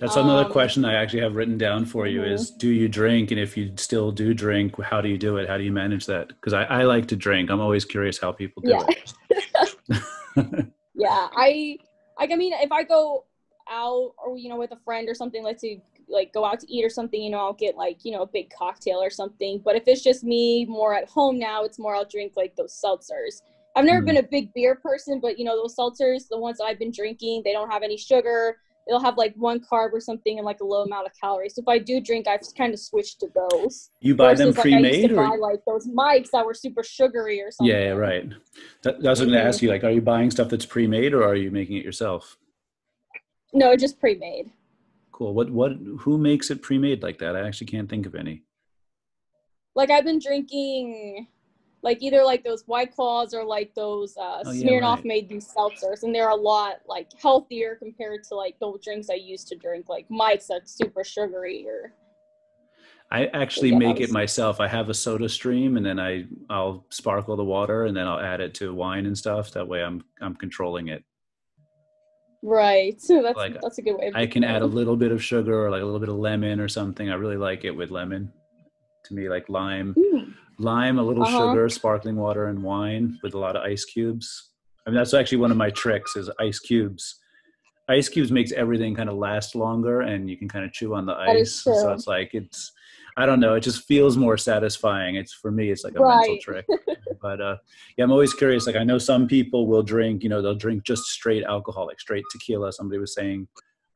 That's 0.00 0.16
another 0.16 0.46
um, 0.46 0.52
question 0.52 0.84
I 0.84 0.94
actually 0.94 1.20
have 1.20 1.36
written 1.36 1.58
down 1.58 1.84
for 1.84 2.06
you: 2.06 2.20
mm-hmm. 2.20 2.32
is 2.32 2.50
do 2.50 2.68
you 2.68 2.88
drink, 2.88 3.30
and 3.30 3.38
if 3.38 3.56
you 3.56 3.72
still 3.76 4.10
do 4.10 4.32
drink, 4.32 4.80
how 4.82 5.00
do 5.00 5.08
you 5.08 5.18
do 5.18 5.36
it? 5.36 5.48
How 5.48 5.58
do 5.58 5.64
you 5.64 5.72
manage 5.72 6.06
that? 6.06 6.28
Because 6.28 6.54
I, 6.54 6.64
I 6.64 6.82
like 6.84 7.08
to 7.08 7.16
drink. 7.16 7.50
I'm 7.50 7.60
always 7.60 7.84
curious 7.84 8.18
how 8.18 8.32
people 8.32 8.62
do 8.62 8.70
yeah. 8.70 8.86
it. 8.88 9.14
yeah, 10.94 11.28
I. 11.36 11.78
I 12.18 12.26
mean, 12.36 12.52
if 12.52 12.70
I 12.70 12.84
go 12.84 13.24
out 13.70 14.12
or 14.18 14.36
you 14.36 14.48
know 14.48 14.56
with 14.56 14.72
a 14.72 14.78
friend 14.84 15.08
or 15.08 15.14
something, 15.14 15.42
let's 15.42 15.60
say 15.60 15.82
like 16.08 16.32
go 16.32 16.44
out 16.44 16.60
to 16.60 16.72
eat 16.72 16.84
or 16.84 16.90
something, 16.90 17.20
you 17.20 17.30
know, 17.30 17.38
I'll 17.38 17.52
get 17.52 17.76
like, 17.76 18.04
you 18.04 18.12
know, 18.12 18.22
a 18.22 18.26
big 18.26 18.50
cocktail 18.50 19.02
or 19.02 19.10
something. 19.10 19.60
But 19.64 19.76
if 19.76 19.84
it's 19.86 20.02
just 20.02 20.22
me 20.22 20.64
more 20.66 20.94
at 20.94 21.08
home 21.08 21.38
now, 21.38 21.64
it's 21.64 21.78
more 21.78 21.96
I'll 21.96 22.04
drink 22.04 22.34
like 22.36 22.54
those 22.56 22.72
seltzers. 22.72 23.42
I've 23.74 23.84
never 23.84 24.02
mm. 24.02 24.06
been 24.06 24.16
a 24.18 24.22
big 24.22 24.52
beer 24.52 24.74
person, 24.74 25.18
but 25.20 25.38
you 25.38 25.44
know, 25.44 25.56
those 25.56 25.74
seltzers, 25.74 26.28
the 26.28 26.38
ones 26.38 26.60
I've 26.60 26.78
been 26.78 26.92
drinking, 26.92 27.42
they 27.44 27.52
don't 27.52 27.70
have 27.70 27.82
any 27.82 27.96
sugar. 27.96 28.58
They'll 28.86 29.00
have 29.00 29.16
like 29.16 29.32
one 29.36 29.60
carb 29.60 29.92
or 29.92 30.00
something 30.00 30.38
and 30.38 30.44
like 30.44 30.60
a 30.60 30.64
low 30.64 30.82
amount 30.82 31.06
of 31.06 31.12
calories. 31.18 31.54
So 31.54 31.62
if 31.62 31.68
I 31.68 31.78
do 31.78 32.00
drink, 32.00 32.26
I've 32.26 32.40
kind 32.58 32.74
of 32.74 32.80
switched 32.80 33.20
to 33.20 33.28
those. 33.34 33.90
You 34.00 34.16
buy 34.16 34.34
Versus, 34.34 34.56
them 34.56 34.62
pre-made, 34.62 35.12
like, 35.12 35.12
or 35.12 35.30
buy, 35.30 35.36
like 35.36 35.60
those 35.66 35.86
mics 35.86 36.30
that 36.32 36.44
were 36.44 36.52
super 36.52 36.82
sugary 36.82 37.40
or 37.40 37.52
something. 37.52 37.74
Yeah, 37.74 37.90
right. 37.90 38.28
That, 38.82 39.00
that's 39.00 39.20
what 39.20 39.26
I'm 39.26 39.32
going 39.32 39.40
to 39.40 39.44
ask 39.44 39.62
you. 39.62 39.68
Like, 39.68 39.84
are 39.84 39.90
you 39.90 40.00
buying 40.00 40.32
stuff 40.32 40.48
that's 40.48 40.66
pre-made, 40.66 41.14
or 41.14 41.22
are 41.22 41.36
you 41.36 41.52
making 41.52 41.76
it 41.76 41.84
yourself? 41.84 42.36
No, 43.52 43.76
just 43.76 44.00
pre-made 44.00 44.50
cool. 45.22 45.34
What 45.34 45.50
what 45.50 45.72
who 46.00 46.18
makes 46.18 46.50
it 46.50 46.62
pre-made 46.62 47.02
like 47.02 47.18
that? 47.18 47.36
I 47.36 47.46
actually 47.46 47.68
can't 47.68 47.88
think 47.88 48.06
of 48.06 48.14
any. 48.14 48.42
Like 49.74 49.90
I've 49.90 50.04
been 50.04 50.18
drinking 50.18 51.28
like 51.82 52.02
either 52.02 52.24
like 52.24 52.44
those 52.44 52.62
white 52.66 52.94
claws 52.94 53.34
or 53.34 53.44
like 53.44 53.74
those 53.74 54.16
uh, 54.16 54.42
oh, 54.44 54.48
Smirnoff 54.48 54.62
yeah, 54.62 54.90
right. 54.94 55.04
made 55.04 55.28
these 55.28 55.52
seltzers, 55.56 56.02
and 56.02 56.14
they're 56.14 56.30
a 56.30 56.34
lot 56.34 56.76
like 56.88 57.08
healthier 57.20 57.76
compared 57.76 58.24
to 58.24 58.34
like 58.34 58.58
the 58.60 58.78
drinks 58.82 59.08
I 59.10 59.14
used 59.14 59.48
to 59.48 59.56
drink, 59.56 59.88
like 59.88 60.06
Mike's 60.10 60.48
that's 60.48 60.72
super 60.72 61.04
sugary 61.04 61.64
or. 61.66 61.92
I 63.10 63.26
actually 63.26 63.76
make 63.76 64.00
it 64.00 64.10
myself. 64.10 64.58
I 64.58 64.68
have 64.68 64.88
a 64.88 64.94
soda 64.94 65.28
stream, 65.28 65.76
and 65.76 65.84
then 65.84 66.00
I 66.00 66.24
I'll 66.48 66.86
sparkle 66.88 67.36
the 67.36 67.44
water, 67.44 67.84
and 67.84 67.94
then 67.94 68.08
I'll 68.08 68.18
add 68.18 68.40
it 68.40 68.54
to 68.54 68.74
wine 68.74 69.04
and 69.04 69.18
stuff. 69.18 69.50
That 69.50 69.68
way, 69.68 69.84
I'm 69.84 70.02
I'm 70.22 70.34
controlling 70.34 70.88
it. 70.88 71.04
Right. 72.42 73.00
So 73.00 73.22
that's 73.22 73.36
like, 73.36 73.60
that's 73.60 73.78
a 73.78 73.82
good 73.82 73.96
way. 73.96 74.12
I 74.14 74.26
can 74.26 74.44
add 74.44 74.62
a 74.62 74.66
little 74.66 74.96
bit 74.96 75.12
of 75.12 75.22
sugar 75.22 75.64
or 75.64 75.70
like 75.70 75.82
a 75.82 75.84
little 75.84 76.00
bit 76.00 76.08
of 76.08 76.16
lemon 76.16 76.60
or 76.60 76.68
something. 76.68 77.10
I 77.10 77.14
really 77.14 77.36
like 77.36 77.64
it 77.64 77.70
with 77.70 77.90
lemon. 77.90 78.32
To 79.06 79.14
me, 79.14 79.28
like 79.28 79.48
lime, 79.48 79.94
mm. 79.98 80.32
lime, 80.58 80.98
a 80.98 81.02
little 81.02 81.24
uh-huh. 81.24 81.50
sugar, 81.50 81.68
sparkling 81.68 82.14
water, 82.14 82.46
and 82.46 82.62
wine 82.62 83.18
with 83.22 83.34
a 83.34 83.38
lot 83.38 83.56
of 83.56 83.62
ice 83.62 83.84
cubes. 83.84 84.50
I 84.86 84.90
mean, 84.90 84.96
that's 84.96 85.12
actually 85.12 85.38
one 85.38 85.50
of 85.50 85.56
my 85.56 85.70
tricks 85.70 86.14
is 86.14 86.30
ice 86.38 86.60
cubes. 86.60 87.16
Ice 87.88 88.08
cubes 88.08 88.30
makes 88.30 88.52
everything 88.52 88.94
kind 88.94 89.08
of 89.08 89.16
last 89.16 89.56
longer, 89.56 90.02
and 90.02 90.30
you 90.30 90.36
can 90.36 90.48
kind 90.48 90.64
of 90.64 90.72
chew 90.72 90.94
on 90.94 91.04
the 91.04 91.14
ice. 91.14 91.64
So 91.64 91.92
it's 91.92 92.06
like 92.06 92.30
it's 92.32 92.70
I 93.16 93.26
don't 93.26 93.40
know. 93.40 93.54
It 93.54 93.60
just 93.60 93.84
feels 93.84 94.16
more 94.16 94.36
satisfying. 94.38 95.16
It's 95.16 95.32
for 95.32 95.50
me, 95.50 95.70
it's 95.70 95.84
like 95.84 95.94
a 95.96 96.00
right. 96.00 96.20
mental 96.20 96.38
trick. 96.40 96.66
but 97.20 97.40
uh, 97.40 97.56
yeah, 97.96 98.04
I'm 98.04 98.10
always 98.10 98.32
curious. 98.32 98.66
Like 98.66 98.76
I 98.76 98.84
know 98.84 98.98
some 98.98 99.26
people 99.26 99.66
will 99.66 99.82
drink, 99.82 100.22
you 100.22 100.28
know, 100.28 100.40
they'll 100.40 100.54
drink 100.54 100.84
just 100.84 101.04
straight 101.04 101.44
alcohol, 101.44 101.86
like 101.86 102.00
straight 102.00 102.24
tequila. 102.32 102.72
Somebody 102.72 102.98
was 102.98 103.14
saying 103.14 103.46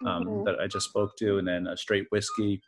um, 0.04 0.24
mm-hmm. 0.24 0.44
that 0.44 0.60
I 0.60 0.66
just 0.66 0.88
spoke 0.88 1.16
to, 1.18 1.38
and 1.38 1.48
then 1.48 1.66
a 1.66 1.76
straight 1.76 2.06
whiskey. 2.10 2.60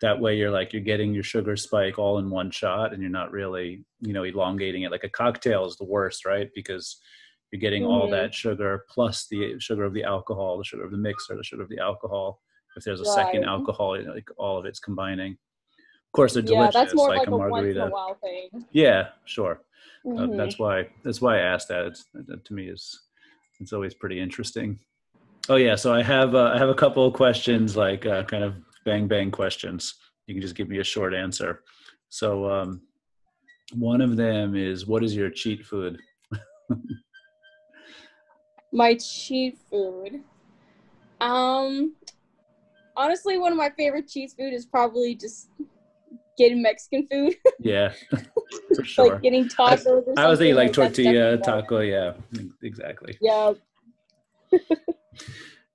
That 0.00 0.18
way, 0.18 0.36
you're 0.36 0.50
like 0.50 0.72
you're 0.72 0.82
getting 0.82 1.14
your 1.14 1.22
sugar 1.22 1.56
spike 1.56 1.98
all 1.98 2.18
in 2.18 2.30
one 2.30 2.50
shot, 2.50 2.92
and 2.92 3.02
you're 3.02 3.10
not 3.10 3.30
really, 3.30 3.84
you 4.00 4.12
know, 4.12 4.24
elongating 4.24 4.82
it. 4.82 4.90
Like 4.90 5.04
a 5.04 5.08
cocktail 5.08 5.66
is 5.66 5.76
the 5.76 5.84
worst, 5.84 6.24
right? 6.24 6.48
Because 6.54 6.98
you're 7.50 7.60
getting 7.60 7.82
mm-hmm. 7.82 7.92
all 7.92 8.10
that 8.10 8.34
sugar 8.34 8.84
plus 8.88 9.26
the 9.30 9.56
sugar 9.58 9.84
of 9.84 9.92
the 9.92 10.04
alcohol, 10.04 10.56
the 10.56 10.64
sugar 10.64 10.84
of 10.84 10.90
the 10.90 10.96
mixer, 10.96 11.36
the 11.36 11.44
sugar 11.44 11.62
of 11.62 11.68
the 11.68 11.78
alcohol. 11.78 12.40
If 12.76 12.84
there's 12.84 13.02
a 13.02 13.04
right. 13.04 13.26
second 13.26 13.44
alcohol, 13.44 13.98
you 13.98 14.06
know, 14.06 14.14
like 14.14 14.28
all 14.38 14.58
of 14.58 14.64
it's 14.64 14.80
combining. 14.80 15.36
Of 16.12 16.16
course, 16.16 16.34
they're 16.34 16.42
delicious. 16.42 16.74
Yeah, 16.74 16.84
that's 16.84 16.94
more 16.94 17.08
like, 17.08 17.20
like 17.20 17.28
a, 17.28 17.30
margarita. 17.30 17.86
A 17.86 18.14
thing. 18.16 18.66
Yeah, 18.72 19.08
sure. 19.24 19.62
Mm-hmm. 20.04 20.34
Uh, 20.34 20.36
that's 20.36 20.58
why. 20.58 20.88
That's 21.04 21.22
why 21.22 21.38
I 21.38 21.40
asked 21.40 21.68
that. 21.68 21.86
It's, 21.86 22.04
that 22.12 22.44
to 22.44 22.52
me 22.52 22.68
is 22.68 23.00
it's 23.60 23.72
always 23.72 23.94
pretty 23.94 24.20
interesting. 24.20 24.78
Oh 25.48 25.56
yeah, 25.56 25.74
so 25.74 25.94
I 25.94 26.02
have 26.02 26.34
uh, 26.34 26.52
I 26.54 26.58
have 26.58 26.68
a 26.68 26.74
couple 26.74 27.06
of 27.06 27.14
questions, 27.14 27.78
like 27.78 28.04
uh, 28.04 28.24
kind 28.24 28.44
of 28.44 28.56
bang 28.84 29.08
bang 29.08 29.30
questions. 29.30 29.94
You 30.26 30.34
can 30.34 30.42
just 30.42 30.54
give 30.54 30.68
me 30.68 30.80
a 30.80 30.84
short 30.84 31.14
answer. 31.14 31.62
So 32.10 32.50
um, 32.50 32.82
one 33.72 34.02
of 34.02 34.18
them 34.18 34.54
is, 34.54 34.86
what 34.86 35.02
is 35.02 35.16
your 35.16 35.30
cheat 35.30 35.64
food? 35.64 35.98
My 38.72 38.96
cheat 38.96 39.58
food. 39.70 40.20
Um, 41.22 41.94
honestly, 42.96 43.38
one 43.38 43.52
of 43.52 43.58
my 43.58 43.70
favorite 43.70 44.08
cheat 44.08 44.32
food 44.36 44.52
is 44.52 44.66
probably 44.66 45.14
just 45.14 45.48
getting 46.42 46.62
Mexican 46.62 47.06
food. 47.10 47.36
yeah, 47.58 47.92
for 48.74 48.84
sure. 48.84 49.12
like 49.12 49.22
getting 49.22 49.48
tacos. 49.48 50.04
I, 50.16 50.24
I 50.24 50.28
was 50.28 50.40
eating 50.40 50.54
like, 50.54 50.76
like 50.76 50.94
tortilla 50.94 51.38
taco. 51.38 51.80
Yeah, 51.80 52.14
exactly. 52.62 53.16
Yeah. 53.20 53.52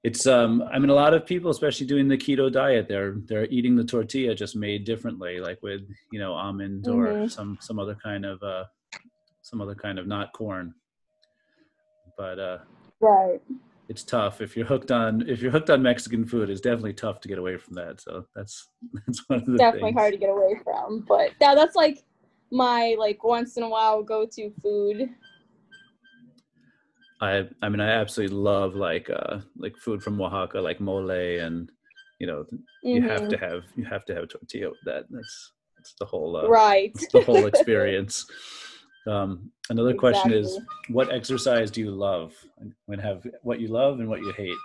it's 0.03 0.27
um 0.27 0.63
i 0.71 0.77
mean 0.77 0.91
a 0.91 0.93
lot 0.93 1.15
of 1.15 1.25
people 1.25 1.49
especially 1.49 1.87
doing 1.87 2.07
the 2.07 2.15
keto 2.15 2.51
diet 2.51 2.87
they're 2.87 3.15
they're 3.25 3.47
eating 3.47 3.75
the 3.75 3.83
tortilla 3.83 4.35
just 4.35 4.55
made 4.55 4.85
differently 4.85 5.39
like 5.39 5.57
with 5.63 5.81
you 6.11 6.19
know 6.19 6.33
almond 6.33 6.83
mm-hmm. 6.83 7.23
or 7.23 7.27
some 7.27 7.57
some 7.59 7.79
other 7.79 7.95
kind 7.95 8.23
of 8.23 8.41
uh 8.43 8.63
some 9.41 9.59
other 9.59 9.73
kind 9.73 9.97
of 9.97 10.05
not 10.05 10.31
corn 10.33 10.71
but 12.15 12.37
uh 12.37 12.57
right 12.99 13.41
it's 13.89 14.03
tough 14.03 14.41
if 14.41 14.57
you're 14.57 14.65
hooked 14.65 14.91
on 14.91 15.27
if 15.27 15.41
you're 15.41 15.51
hooked 15.51 15.69
on 15.69 15.81
Mexican 15.81 16.25
food. 16.25 16.49
It's 16.49 16.61
definitely 16.61 16.93
tough 16.93 17.21
to 17.21 17.27
get 17.27 17.37
away 17.37 17.57
from 17.57 17.75
that. 17.75 18.01
So 18.01 18.25
that's 18.35 18.69
that's 18.93 19.23
one 19.27 19.39
of 19.39 19.45
the 19.45 19.57
definitely 19.57 19.89
things. 19.89 19.99
hard 19.99 20.13
to 20.13 20.19
get 20.19 20.29
away 20.29 20.59
from. 20.63 21.05
But 21.07 21.31
yeah, 21.39 21.55
that's 21.55 21.75
like 21.75 22.03
my 22.51 22.95
like 22.97 23.23
once 23.23 23.57
in 23.57 23.63
a 23.63 23.69
while 23.69 24.03
go 24.03 24.25
to 24.25 24.51
food. 24.61 25.09
I 27.21 27.47
I 27.61 27.69
mean 27.69 27.79
I 27.79 27.89
absolutely 27.89 28.35
love 28.35 28.75
like 28.75 29.09
uh 29.09 29.39
like 29.57 29.77
food 29.77 30.03
from 30.03 30.21
Oaxaca 30.21 30.59
like 30.59 30.79
mole 30.79 31.09
and 31.09 31.71
you 32.19 32.27
know 32.27 32.45
you 32.83 33.01
mm-hmm. 33.01 33.09
have 33.09 33.29
to 33.29 33.37
have 33.37 33.63
you 33.75 33.85
have 33.85 34.05
to 34.05 34.15
have 34.15 34.27
tortilla 34.27 34.69
with 34.69 34.79
that. 34.85 35.05
That's 35.09 35.53
that's 35.77 35.93
the 35.99 36.05
whole 36.05 36.35
uh, 36.35 36.47
right 36.47 36.93
the 37.13 37.21
whole 37.21 37.45
experience. 37.53 38.25
Um, 39.07 39.51
another 39.69 39.91
exactly. 39.91 40.11
question 40.11 40.33
is, 40.33 40.59
what 40.89 41.13
exercise 41.13 41.71
do 41.71 41.81
you 41.81 41.91
love? 41.91 42.33
When 42.85 42.99
have 42.99 43.25
what 43.41 43.59
you 43.59 43.69
love 43.69 43.99
and 43.99 44.09
what 44.09 44.19
you 44.19 44.33
hate. 44.33 44.57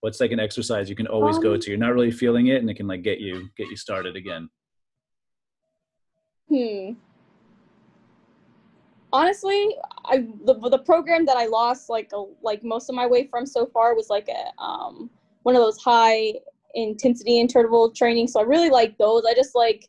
What's 0.00 0.20
like 0.20 0.32
an 0.32 0.40
exercise 0.40 0.88
you 0.88 0.96
can 0.96 1.06
always 1.06 1.36
um, 1.36 1.42
go 1.42 1.56
to? 1.56 1.70
You're 1.70 1.78
not 1.78 1.94
really 1.94 2.10
feeling 2.10 2.48
it, 2.48 2.56
and 2.56 2.68
it 2.68 2.74
can 2.74 2.86
like 2.86 3.02
get 3.02 3.20
you 3.20 3.48
get 3.56 3.68
you 3.68 3.76
started 3.76 4.16
again. 4.16 4.48
Hmm. 6.48 6.92
Honestly, 9.12 9.76
I 10.04 10.26
the 10.44 10.54
the 10.68 10.78
program 10.78 11.24
that 11.26 11.36
I 11.36 11.46
lost 11.46 11.88
like 11.88 12.10
a, 12.12 12.24
like 12.42 12.62
most 12.64 12.88
of 12.88 12.94
my 12.94 13.06
weight 13.06 13.30
from 13.30 13.46
so 13.46 13.66
far 13.66 13.94
was 13.94 14.10
like 14.10 14.28
a 14.28 14.62
um 14.62 15.10
one 15.42 15.54
of 15.54 15.62
those 15.62 15.78
high 15.78 16.34
intensity 16.74 17.38
interval 17.40 17.90
training. 17.90 18.28
So 18.28 18.40
I 18.40 18.42
really 18.42 18.70
like 18.70 18.98
those. 18.98 19.24
I 19.24 19.34
just 19.34 19.54
like 19.54 19.88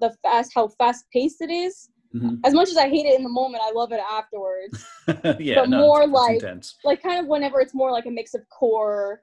the 0.00 0.14
fast 0.22 0.52
how 0.54 0.68
fast 0.68 1.04
paced 1.12 1.40
it 1.40 1.50
is 1.50 1.88
Mm-hmm. 2.14 2.36
As 2.44 2.54
much 2.54 2.68
as 2.68 2.76
I 2.76 2.88
hate 2.88 3.06
it 3.06 3.16
in 3.16 3.22
the 3.22 3.28
moment, 3.28 3.62
I 3.64 3.72
love 3.72 3.92
it 3.92 4.00
afterwards. 4.10 4.84
yeah, 5.38 5.56
but 5.56 5.68
no, 5.68 5.78
more 5.78 6.02
it's, 6.02 6.12
like 6.12 6.42
intense. 6.42 6.76
like 6.84 7.02
kind 7.02 7.20
of 7.20 7.26
whenever 7.26 7.60
it's 7.60 7.74
more 7.74 7.90
like 7.90 8.06
a 8.06 8.10
mix 8.10 8.34
of 8.34 8.48
core 8.48 9.22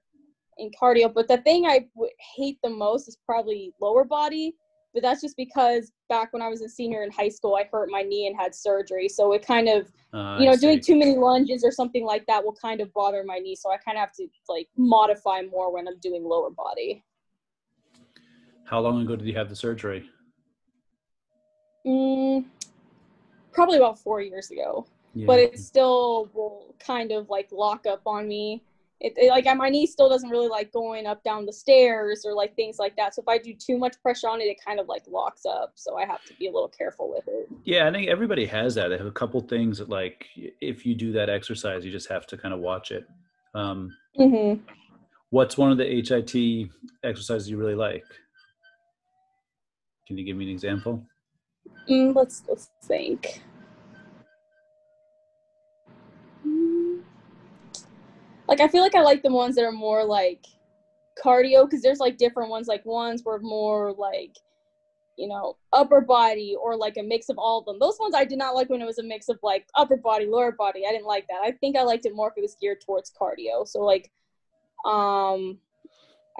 and 0.58 0.74
cardio. 0.80 1.13
But 1.13 1.28
the 1.28 1.38
thing 1.38 1.66
I 1.66 1.88
w- 1.96 2.12
hate 2.36 2.60
the 2.63 2.70
most 2.70 3.08
is 3.08 3.18
probably 3.25 3.74
lower 3.82 4.04
body. 4.04 4.56
But 4.94 5.02
that's 5.02 5.22
just 5.22 5.36
because 5.38 5.92
back 6.08 6.34
when 6.34 6.44
I 6.44 6.50
was 6.50 6.62
a 6.62 6.70
senior 6.70 7.02
in 7.02 7.12
high 7.12 7.30
school, 7.30 7.56
I 7.56 7.68
hurt 7.72 7.90
my 7.90 8.04
knee 8.04 8.28
and 8.28 8.36
had 8.40 8.54
surgery. 8.54 9.10
So 9.10 9.34
it 9.34 9.44
kind 9.44 9.68
of, 9.68 9.92
uh, 10.13 10.38
you 10.40 10.46
know, 10.46 10.56
doing 10.56 10.80
too 10.82 10.96
many 10.96 11.16
lunges 11.16 11.63
or 11.63 11.72
something 11.72 12.06
like 12.06 12.28
that 12.28 12.44
will 12.44 12.54
kind 12.54 12.80
of 12.80 12.94
bother 12.94 13.24
my 13.25 13.40
knee. 13.40 13.56
So 13.56 13.72
I 13.72 13.78
kind 13.78 13.98
of 13.98 14.02
have 14.02 14.13
to 14.18 14.28
like 14.48 14.68
modify 14.78 15.42
more 15.42 15.74
when 15.74 15.88
I'm 15.88 15.98
doing 16.00 16.24
lower 16.24 16.52
body. 16.52 17.04
How 18.66 18.80
long 18.82 19.02
ago 19.02 19.16
did 19.16 19.28
you 19.28 19.34
have 19.36 19.50
the 19.50 19.56
surgery? 19.56 20.10
Mm, 21.86 22.46
probably 23.53 23.77
about 23.77 24.00
four 24.00 24.22
years 24.22 24.51
ago. 24.51 24.86
Yeah. 25.13 25.27
But 25.27 25.39
it 25.39 25.60
still 25.60 26.29
will 26.33 26.75
kind 26.79 27.12
of 27.12 27.29
like 27.29 27.50
lock 27.51 27.86
up 27.86 28.01
on 28.05 28.27
me. 28.27 28.63
It, 29.00 29.13
it, 29.17 29.29
like 29.29 29.45
my 29.57 29.69
knee 29.69 29.86
still 29.86 30.07
doesn't 30.07 30.29
really 30.29 30.48
like 30.48 30.72
going 30.72 31.05
up 31.05 31.24
down 31.24 31.45
the 31.45 31.51
stairs 31.51 32.25
or 32.25 32.33
like 32.33 32.55
things 32.55 32.79
like 32.79 32.95
that. 32.95 33.13
So 33.13 33.22
if 33.22 33.27
I 33.27 33.38
do 33.38 33.53
too 33.53 33.77
much 33.77 34.01
pressure 34.01 34.29
on 34.29 34.39
it, 34.39 34.45
it 34.45 34.57
kind 34.65 34.79
of 34.79 34.88
like 34.88 35.03
locks 35.07 35.45
up. 35.45 35.74
So 35.75 35.98
I 35.98 36.05
have 36.05 36.24
to 36.25 36.33
be 36.36 36.48
a 36.48 36.51
little 36.51 36.69
careful 36.69 37.10
with 37.10 37.25
it. 37.27 37.50
Yeah, 37.65 37.88
I 37.88 37.91
think 37.91 38.10
everybody 38.10 38.45
has 38.45 38.75
that. 38.75 38.88
They 38.88 38.98
have 38.98 39.05
a 39.05 39.12
couple 39.12 39.41
things 39.41 39.77
that 39.79 39.89
like 39.89 40.25
if 40.62 40.86
you 40.86 40.95
do 40.95 41.12
that 41.12 41.29
exercise, 41.29 41.83
you 41.83 41.91
just 41.91 42.10
have 42.10 42.25
to 42.27 42.38
kind 42.38 42.53
of 42.53 42.62
watch 42.62 42.91
it. 42.91 43.05
Um, 43.53 43.95
mm-hmm. 44.17 44.63
what's 45.29 45.57
one 45.57 45.72
of 45.72 45.77
the 45.77 45.83
HIIT 45.83 46.69
exercises 47.03 47.50
you 47.50 47.57
really 47.57 47.75
like? 47.75 48.05
Can 50.07 50.17
you 50.17 50.25
give 50.25 50.38
me 50.38 50.45
an 50.45 50.51
example? 50.51 51.05
Mm, 51.90 52.16
let's 52.16 52.44
let's 52.48 52.70
think. 52.84 53.42
Mm. 56.46 57.02
Like 58.48 58.62
I 58.62 58.68
feel 58.68 58.82
like 58.82 58.96
I 58.96 59.02
like 59.02 59.24
the 59.24 59.32
ones 59.32 59.56
that 59.56 59.66
are 59.66 59.72
more 59.72 60.04
like 60.04 60.46
cardio 61.22 61.66
because 61.66 61.82
there's 61.82 62.00
like 62.00 62.18
different 62.18 62.50
ones. 62.50 62.68
Like 62.68 62.86
ones 62.86 63.24
were 63.24 63.40
more 63.40 63.94
like 63.94 64.38
you 65.18 65.28
know 65.28 65.58
upper 65.74 66.02
body 66.02 66.56
or 66.60 66.75
like 66.75 66.98
a 66.98 67.04
mix 67.04 67.30
of 67.30 67.38
all 67.38 67.60
of 67.60 67.66
them. 67.66 67.80
Those 67.80 68.00
ones 68.00 68.16
I 68.16 68.25
did 68.25 68.38
not 68.38 68.56
like 68.56 68.70
when 68.70 68.82
it 68.82 68.86
was 68.86 69.00
a 69.00 69.04
mix 69.04 69.30
of 69.30 69.40
like 69.44 69.68
upper 69.75 69.98
body, 69.98 70.25
lower 70.25 70.52
body. 70.52 70.84
I 70.88 70.92
didn't 70.92 71.08
like 71.08 71.28
that. 71.28 71.42
I 71.44 71.52
think 71.52 71.75
I 71.75 71.84
liked 71.84 72.06
it 72.06 72.16
more 72.16 72.30
if 72.30 72.38
it 72.38 72.42
was 72.42 72.56
geared 72.60 72.82
towards 72.82 73.12
cardio. 73.12 73.68
So 73.68 73.82
like 73.82 74.10
um 74.86 75.60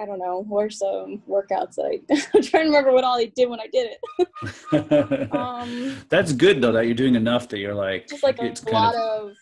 I 0.00 0.06
don't 0.06 0.18
know, 0.18 0.44
where's 0.48 0.78
some 0.78 1.22
workouts 1.28 1.78
I 1.78 2.00
I'm 2.34 2.42
trying 2.42 2.64
to 2.64 2.68
remember 2.68 2.92
what 2.92 3.04
all 3.04 3.18
I 3.18 3.26
did 3.34 3.48
when 3.48 3.60
I 3.60 3.68
did 3.72 3.90
it. 3.92 5.32
um, 5.32 5.96
That's 6.08 6.32
good 6.32 6.60
though 6.60 6.72
that 6.72 6.86
you're 6.86 6.94
doing 6.94 7.14
enough 7.14 7.48
that 7.50 7.58
you're 7.58 7.74
like 7.74 8.08
just 8.08 8.22
like 8.22 8.38
a 8.38 8.52
lot 8.70 8.94
of, 8.94 9.28
of 9.28 9.36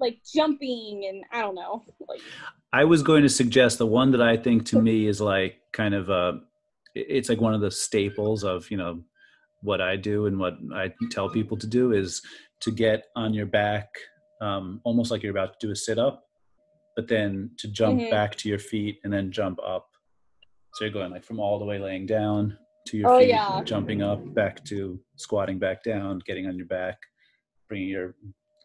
like 0.00 0.18
jumping 0.34 1.06
and 1.08 1.24
I 1.32 1.42
don't 1.42 1.54
know. 1.54 1.84
Like 2.08 2.20
I 2.72 2.84
was 2.84 3.02
going 3.02 3.22
to 3.22 3.28
suggest 3.28 3.78
the 3.78 3.86
one 3.86 4.10
that 4.12 4.22
I 4.22 4.36
think 4.36 4.64
to 4.66 4.80
me 4.80 5.06
is 5.06 5.20
like 5.20 5.56
kind 5.72 5.94
of 5.94 6.08
a 6.08 6.40
it's 6.94 7.28
like 7.28 7.40
one 7.40 7.54
of 7.54 7.60
the 7.60 7.70
staples 7.70 8.44
of, 8.44 8.70
you 8.70 8.76
know, 8.76 9.02
what 9.62 9.80
I 9.80 9.96
do 9.96 10.26
and 10.26 10.38
what 10.38 10.54
I 10.74 10.92
tell 11.10 11.28
people 11.28 11.56
to 11.58 11.66
do 11.66 11.92
is 11.92 12.20
to 12.60 12.70
get 12.70 13.06
on 13.16 13.32
your 13.32 13.46
back 13.46 13.88
um, 14.40 14.80
almost 14.84 15.10
like 15.10 15.22
you're 15.22 15.30
about 15.30 15.58
to 15.58 15.66
do 15.66 15.72
a 15.72 15.76
sit 15.76 15.98
up 15.98 16.24
but 16.96 17.08
then 17.08 17.50
to 17.58 17.68
jump 17.68 18.00
Mhm. 18.00 18.10
back 18.10 18.36
to 18.36 18.48
your 18.48 18.58
feet 18.58 19.00
and 19.04 19.12
then 19.12 19.30
jump 19.30 19.58
up. 19.64 19.88
So 20.74 20.84
you're 20.84 20.92
going 20.92 21.10
like 21.10 21.24
from 21.24 21.40
all 21.40 21.58
the 21.58 21.64
way 21.64 21.78
laying 21.78 22.06
down 22.06 22.58
to 22.86 22.96
your 22.96 23.08
Oh, 23.10 23.18
feet, 23.18 23.28
yeah. 23.28 23.62
jumping 23.64 24.02
up, 24.02 24.20
back 24.34 24.64
to 24.64 25.00
squatting 25.16 25.58
back 25.58 25.82
down, 25.82 26.18
getting 26.26 26.46
on 26.46 26.56
your 26.56 26.66
back, 26.66 26.98
bringing 27.68 27.88
your 27.88 28.14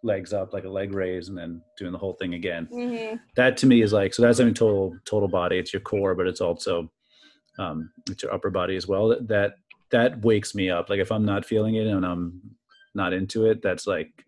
legs 0.03 0.33
up 0.33 0.53
like 0.53 0.63
a 0.65 0.69
leg 0.69 0.93
raise, 0.93 1.27
and 1.29 1.37
then 1.37 1.61
doing 1.77 1.91
the 1.91 1.97
whole 1.97 2.13
thing 2.13 2.33
again. 2.33 2.67
mhm. 2.71 3.19
That 3.35 3.57
to 3.57 3.67
me 3.67 3.81
is 3.81 3.93
like 3.93 4.13
so. 4.13 4.23
That's 4.23 4.39
I 4.39 4.45
mean 4.45 4.53
total 4.53 4.97
total 5.05 5.27
body. 5.27 5.57
It's 5.57 5.73
your 5.73 5.81
core, 5.81 6.15
but 6.15 6.27
it's 6.27 6.41
also 6.41 6.91
um, 7.59 7.91
it's 8.09 8.23
your 8.23 8.33
upper 8.33 8.49
body 8.49 8.75
as 8.75 8.87
well. 8.87 9.09
That 9.21 9.55
that 9.91 10.21
wakes 10.23 10.53
me 10.55 10.69
up. 10.69 10.89
Like 10.89 10.99
if 10.99 11.11
I'm 11.11 11.25
not 11.25 11.45
feeling 11.45 11.75
it 11.75 11.87
and 11.87 12.05
I'm 12.05 12.41
not 12.93 13.13
into 13.13 13.45
it, 13.45 13.61
that's 13.61 13.85
like 13.87 14.25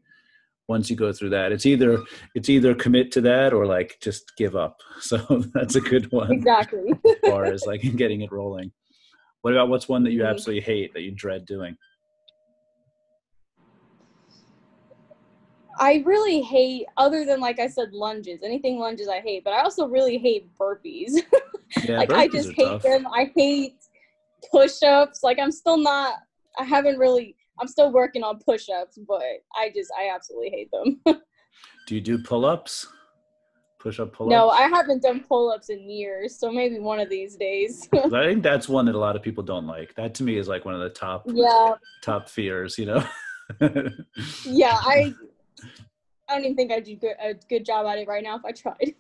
once 0.69 0.89
you 0.89 0.95
go 0.95 1.11
through 1.11 1.31
that, 1.31 1.51
it's 1.51 1.65
either 1.65 1.97
it's 2.35 2.47
either 2.47 2.75
commit 2.75 3.11
to 3.11 3.21
that 3.21 3.53
or 3.53 3.65
like 3.65 3.97
just 4.01 4.31
give 4.37 4.55
up. 4.55 4.77
So 5.01 5.17
that's 5.53 5.75
a 5.75 5.81
good 5.81 6.11
one 6.11 6.31
exactly. 6.31 6.93
as 7.05 7.15
far 7.25 7.45
as 7.45 7.65
like 7.65 7.81
getting 7.97 8.21
it 8.21 8.31
rolling. 8.31 8.71
What 9.41 9.53
about 9.53 9.69
what's 9.69 9.89
one 9.89 10.03
that 10.03 10.11
you 10.11 10.21
Mhm. 10.21 10.29
absolutely 10.29 10.61
hate 10.61 10.93
that 10.93 11.01
you 11.01 11.11
dread 11.11 11.45
doing? 11.45 11.75
I 15.79 16.03
really 16.05 16.41
hate 16.41 16.85
other 16.97 17.25
than 17.25 17.39
like 17.39 17.59
I 17.59 17.67
said 17.67 17.93
lunges. 17.93 18.41
Anything 18.43 18.77
lunges 18.77 19.07
I 19.07 19.21
hate, 19.21 19.43
but 19.45 19.53
I 19.53 19.61
also 19.61 19.87
really 19.87 20.17
hate 20.17 20.49
burpees. 20.59 21.13
Yeah, 21.87 21.97
like 21.99 22.11
I 22.11 22.27
just 22.27 22.51
hate 22.53 22.65
tough. 22.67 22.83
them. 22.83 23.07
I 23.07 23.31
hate 23.35 23.77
push-ups. 24.51 25.21
Like 25.23 25.39
I'm 25.39 25.51
still 25.51 25.77
not 25.77 26.15
I 26.59 26.63
haven't 26.65 26.97
really 26.99 27.35
I'm 27.59 27.67
still 27.67 27.91
working 27.91 28.23
on 28.23 28.39
push-ups, 28.39 28.99
but 29.07 29.21
I 29.55 29.71
just 29.73 29.91
I 29.97 30.13
absolutely 30.13 30.49
hate 30.51 30.71
them. 30.71 31.01
Do 31.87 31.95
you 31.95 32.01
do 32.01 32.17
pull-ups? 32.23 32.87
Push 33.79 33.99
up 33.99 34.13
pull-ups? 34.13 34.31
no, 34.31 34.49
I 34.49 34.63
haven't 34.67 35.01
done 35.03 35.21
pull-ups 35.27 35.69
in 35.69 35.89
years, 35.89 36.37
so 36.37 36.51
maybe 36.51 36.79
one 36.79 36.99
of 36.99 37.09
these 37.09 37.35
days. 37.35 37.87
I 37.93 38.09
think 38.09 38.43
that's 38.43 38.67
one 38.69 38.85
that 38.85 38.95
a 38.95 38.99
lot 38.99 39.15
of 39.15 39.21
people 39.21 39.43
don't 39.43 39.65
like. 39.67 39.95
That 39.95 40.13
to 40.15 40.23
me 40.23 40.37
is 40.37 40.47
like 40.47 40.65
one 40.65 40.73
of 40.75 40.81
the 40.81 40.89
top 40.89 41.23
yeah. 41.27 41.75
top 42.03 42.29
fears, 42.29 42.77
you 42.77 42.85
know. 42.85 43.03
Yeah, 44.45 44.77
I 44.79 45.13
I 46.29 46.35
don't 46.35 46.43
even 46.43 46.55
think 46.55 46.71
I'd 46.71 46.83
do 46.83 46.95
good, 46.95 47.15
a 47.19 47.33
good 47.49 47.65
job 47.65 47.87
at 47.87 47.97
it 47.97 48.07
right 48.07 48.23
now 48.23 48.35
if 48.37 48.45
I 48.45 48.51
tried. 48.51 48.93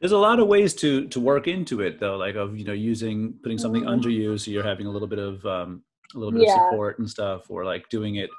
There's 0.00 0.10
a 0.12 0.18
lot 0.18 0.40
of 0.40 0.48
ways 0.48 0.74
to 0.76 1.06
to 1.08 1.20
work 1.20 1.46
into 1.46 1.80
it 1.80 2.00
though, 2.00 2.16
like 2.16 2.34
of 2.34 2.58
you 2.58 2.64
know 2.64 2.72
using 2.72 3.34
putting 3.42 3.58
something 3.58 3.84
Mhm. 3.84 3.88
under 3.88 4.10
you 4.10 4.36
so 4.38 4.50
you're 4.50 4.64
having 4.64 4.86
a 4.86 4.90
little 4.90 5.06
bit 5.08 5.20
of 5.20 5.46
um, 5.46 5.82
a 6.16 6.18
little 6.18 6.32
bit 6.32 6.48
of 6.48 6.54
support 6.54 6.98
and 6.98 7.08
stuff, 7.08 7.50
or 7.50 7.64
like 7.64 7.88
doing 7.88 8.16
it. 8.16 8.30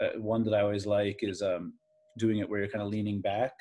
Uh, 0.00 0.18
one 0.18 0.42
that 0.44 0.54
I 0.54 0.60
always 0.60 0.86
like 0.86 1.20
is 1.22 1.42
um, 1.42 1.74
doing 2.18 2.38
it 2.38 2.48
where 2.48 2.60
you're 2.60 2.68
kind 2.68 2.82
of 2.82 2.88
leaning 2.88 3.20
back, 3.20 3.52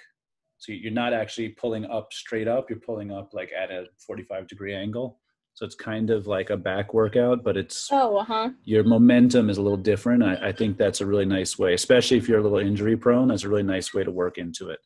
so 0.58 0.73
you're 0.73 0.91
not 0.91 1.13
actually 1.13 1.49
pulling 1.49 1.86
up 1.86 2.12
straight 2.12 2.47
up. 2.47 2.69
You're 2.69 2.79
pulling 2.79 3.12
up 3.12 3.34
like 3.34 3.51
at 3.58 3.71
a 3.71 3.86
45 4.05 4.47
degree 4.47 4.75
angle. 4.75 5.19
So 5.53 5.65
it's 5.65 5.75
kind 5.75 6.10
of 6.10 6.27
like 6.27 6.51
a 6.51 6.58
back 6.58 6.93
workout, 6.93 7.43
but 7.43 7.58
it's 7.58 7.89
oh, 7.91 8.17
uh-huh. 8.17 8.51
your 8.63 8.84
momentum 8.84 9.49
is 9.49 9.58
a 9.58 9.62
little 9.62 9.77
different. 9.77 10.23
I, 10.23 10.49
I 10.49 10.51
think 10.53 10.77
that's 10.77 11.01
a 11.01 11.05
really 11.05 11.25
nice 11.25 11.60
way, 11.60 11.73
especially 11.73 12.17
if 12.17 12.29
you're 12.29 12.39
a 12.39 12.43
little 12.43 12.60
injury 12.60 12.95
prone. 12.95 13.27
That's 13.27 13.43
a 13.43 13.49
really 13.49 13.63
nice 13.63 13.93
way 13.93 14.03
to 14.03 14.12
work 14.12 14.38
into 14.38 14.69
it. 14.69 14.79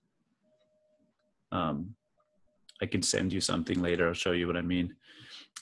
Um, 1.51 1.93
I 2.81 2.87
can 2.87 3.03
send 3.03 3.31
you 3.33 3.39
something 3.39 3.81
later. 3.81 4.07
I'll 4.07 4.13
show 4.13 4.31
you 4.31 4.47
what 4.47 4.57
I 4.57 4.61
mean. 4.61 4.95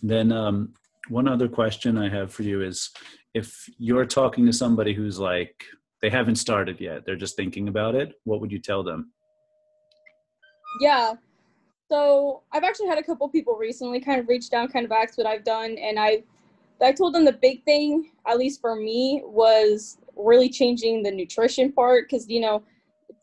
Then 0.02 0.32
um, 0.32 0.74
one 1.10 1.28
other 1.28 1.48
question 1.48 1.98
I 1.98 2.10
have 2.10 2.34
for 2.34 2.44
you 2.44 2.62
is 2.62 2.92
if 3.34 3.70
you're 3.78 4.06
talking 4.06 4.46
to 4.46 4.54
somebody 4.54 4.94
who's 4.94 5.20
like 5.20 5.66
they 6.02 6.10
haven't 6.10 6.36
started 6.36 6.80
yet, 6.80 7.06
they're 7.06 7.16
just 7.16 7.36
thinking 7.36 7.68
about 7.68 7.96
it. 7.96 8.14
What 8.24 8.42
would 8.42 8.52
you 8.52 8.60
tell 8.60 8.84
them? 8.84 9.12
Yeah. 10.80 11.14
So 11.90 12.44
I've 12.52 12.64
actually 12.64 12.88
had 12.88 12.98
a 12.98 13.04
couple 13.04 13.28
people 13.30 13.56
recently 13.56 14.00
kind 14.00 14.20
of 14.20 14.28
reach 14.28 14.50
down, 14.50 14.70
kind 14.70 14.86
of 14.86 14.92
asked 14.92 15.18
what 15.18 15.28
I've 15.28 15.44
done, 15.44 15.78
and 15.78 16.00
I, 16.00 16.24
I 16.82 16.94
told 16.94 17.14
them 17.14 17.26
the 17.26 17.34
big 17.34 17.64
thing, 17.66 18.12
at 18.28 18.38
least 18.38 18.62
for 18.62 18.76
me, 18.76 19.22
was 19.26 19.98
really 20.16 20.50
changing 20.50 21.04
the 21.04 21.12
nutrition 21.12 21.72
part 21.72 22.08
because 22.10 22.28
you 22.30 22.40
know, 22.40 22.64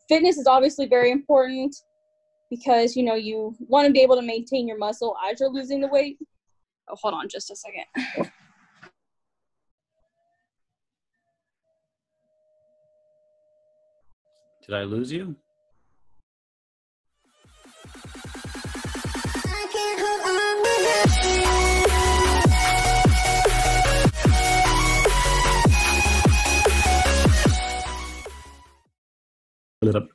fitness 0.07 0.37
is 0.37 0.47
obviously 0.47 0.85
very 0.85 1.11
important 1.11 1.75
because 2.49 2.95
you 2.95 3.03
know 3.03 3.15
you 3.15 3.55
want 3.59 3.87
to 3.87 3.91
be 3.91 4.01
able 4.01 4.15
to 4.15 4.21
maintain 4.21 4.67
your 4.67 4.77
muscle 4.77 5.15
as 5.29 5.39
you're 5.39 5.49
losing 5.49 5.81
the 5.81 5.87
weight. 5.87 6.17
Oh, 6.89 6.95
hold 6.95 7.13
on, 7.13 7.29
just 7.29 7.51
a 7.51 7.55
second. 7.55 7.83
Did 14.65 14.75
I 14.75 14.83
lose 14.83 15.11
you? 15.11 15.35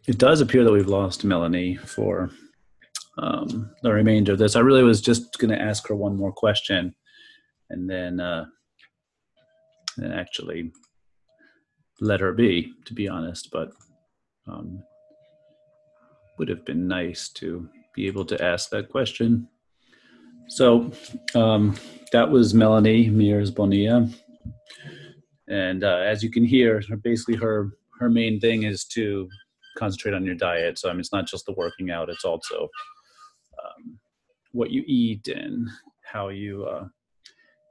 It 0.07 0.19
does 0.19 0.41
appear 0.41 0.65
that 0.65 0.73
we've 0.73 0.87
lost 0.87 1.25
Melanie 1.25 1.77
for 1.77 2.31
um, 3.25 3.71
the 3.83 3.93
remainder 3.93 4.33
of 4.33 4.39
this. 4.39 4.55
I 4.55 4.61
really 4.61 4.83
was 4.83 5.01
just 5.01 5.39
going 5.39 5.51
to 5.51 5.61
ask 5.61 5.89
her 5.89 5.97
one 5.97 6.17
more 6.17 6.33
question, 6.33 6.95
and 7.71 7.89
then 7.89 8.21
uh, 8.21 8.45
and 9.97 10.13
actually 10.13 10.73
let 12.01 12.21
her 12.21 12.33
be, 12.33 12.73
to 12.85 12.93
be 12.93 13.09
honest. 13.09 13.49
But 13.51 13.71
um, 14.47 14.83
would 16.39 16.49
have 16.49 16.65
been 16.67 16.87
nice 16.87 17.29
to 17.31 17.69
be 17.95 18.07
able 18.07 18.27
to 18.27 18.45
ask 18.45 18.69
that 18.71 18.91
question. 18.91 19.49
So 20.49 20.93
um, 21.35 21.77
that 22.13 22.31
was 22.31 22.53
Melanie 22.53 23.09
Mears 23.09 23.51
Bonilla, 23.51 24.07
and 25.49 25.83
uh, 25.83 26.03
as 26.05 26.23
you 26.23 26.31
can 26.31 26.45
hear, 26.45 26.83
basically 27.03 27.37
her 27.37 27.71
her 28.01 28.11
main 28.11 28.39
thing 28.39 28.65
is 28.65 28.85
to 28.85 29.29
concentrate 29.79 30.13
on 30.13 30.27
your 30.27 30.35
diet. 30.35 30.79
So 30.79 30.91
I 30.91 30.93
mean, 30.93 31.01
it's 31.01 31.13
not 31.13 31.27
just 31.27 31.47
the 31.47 31.55
working 31.55 31.91
out; 31.91 32.11
it's 32.11 32.27
also 32.27 32.69
um, 33.63 33.99
what 34.53 34.71
you 34.71 34.83
eat 34.87 35.29
and 35.29 35.69
how 36.03 36.29
you 36.29 36.65
uh, 36.65 36.87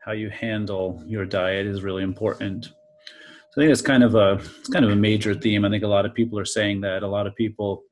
how 0.03 0.11
you 0.11 0.29
handle 0.29 1.01
your 1.07 1.25
diet 1.25 1.65
is 1.65 1.83
really 1.83 2.03
important. 2.03 2.65
So 2.65 3.61
I 3.61 3.65
think 3.65 3.71
it's 3.71 3.81
kind 3.81 4.03
of 4.03 4.15
a 4.15 4.33
it's 4.59 4.69
kind 4.69 4.85
of 4.85 4.91
a 4.91 4.95
major 4.95 5.33
theme. 5.33 5.63
I 5.63 5.69
think 5.69 5.83
a 5.83 5.87
lot 5.87 6.05
of 6.05 6.13
people 6.13 6.39
are 6.39 6.45
saying 6.45 6.81
that. 6.81 7.03
A 7.03 7.07
lot 7.07 7.27
of 7.27 7.35
people, 7.35 7.83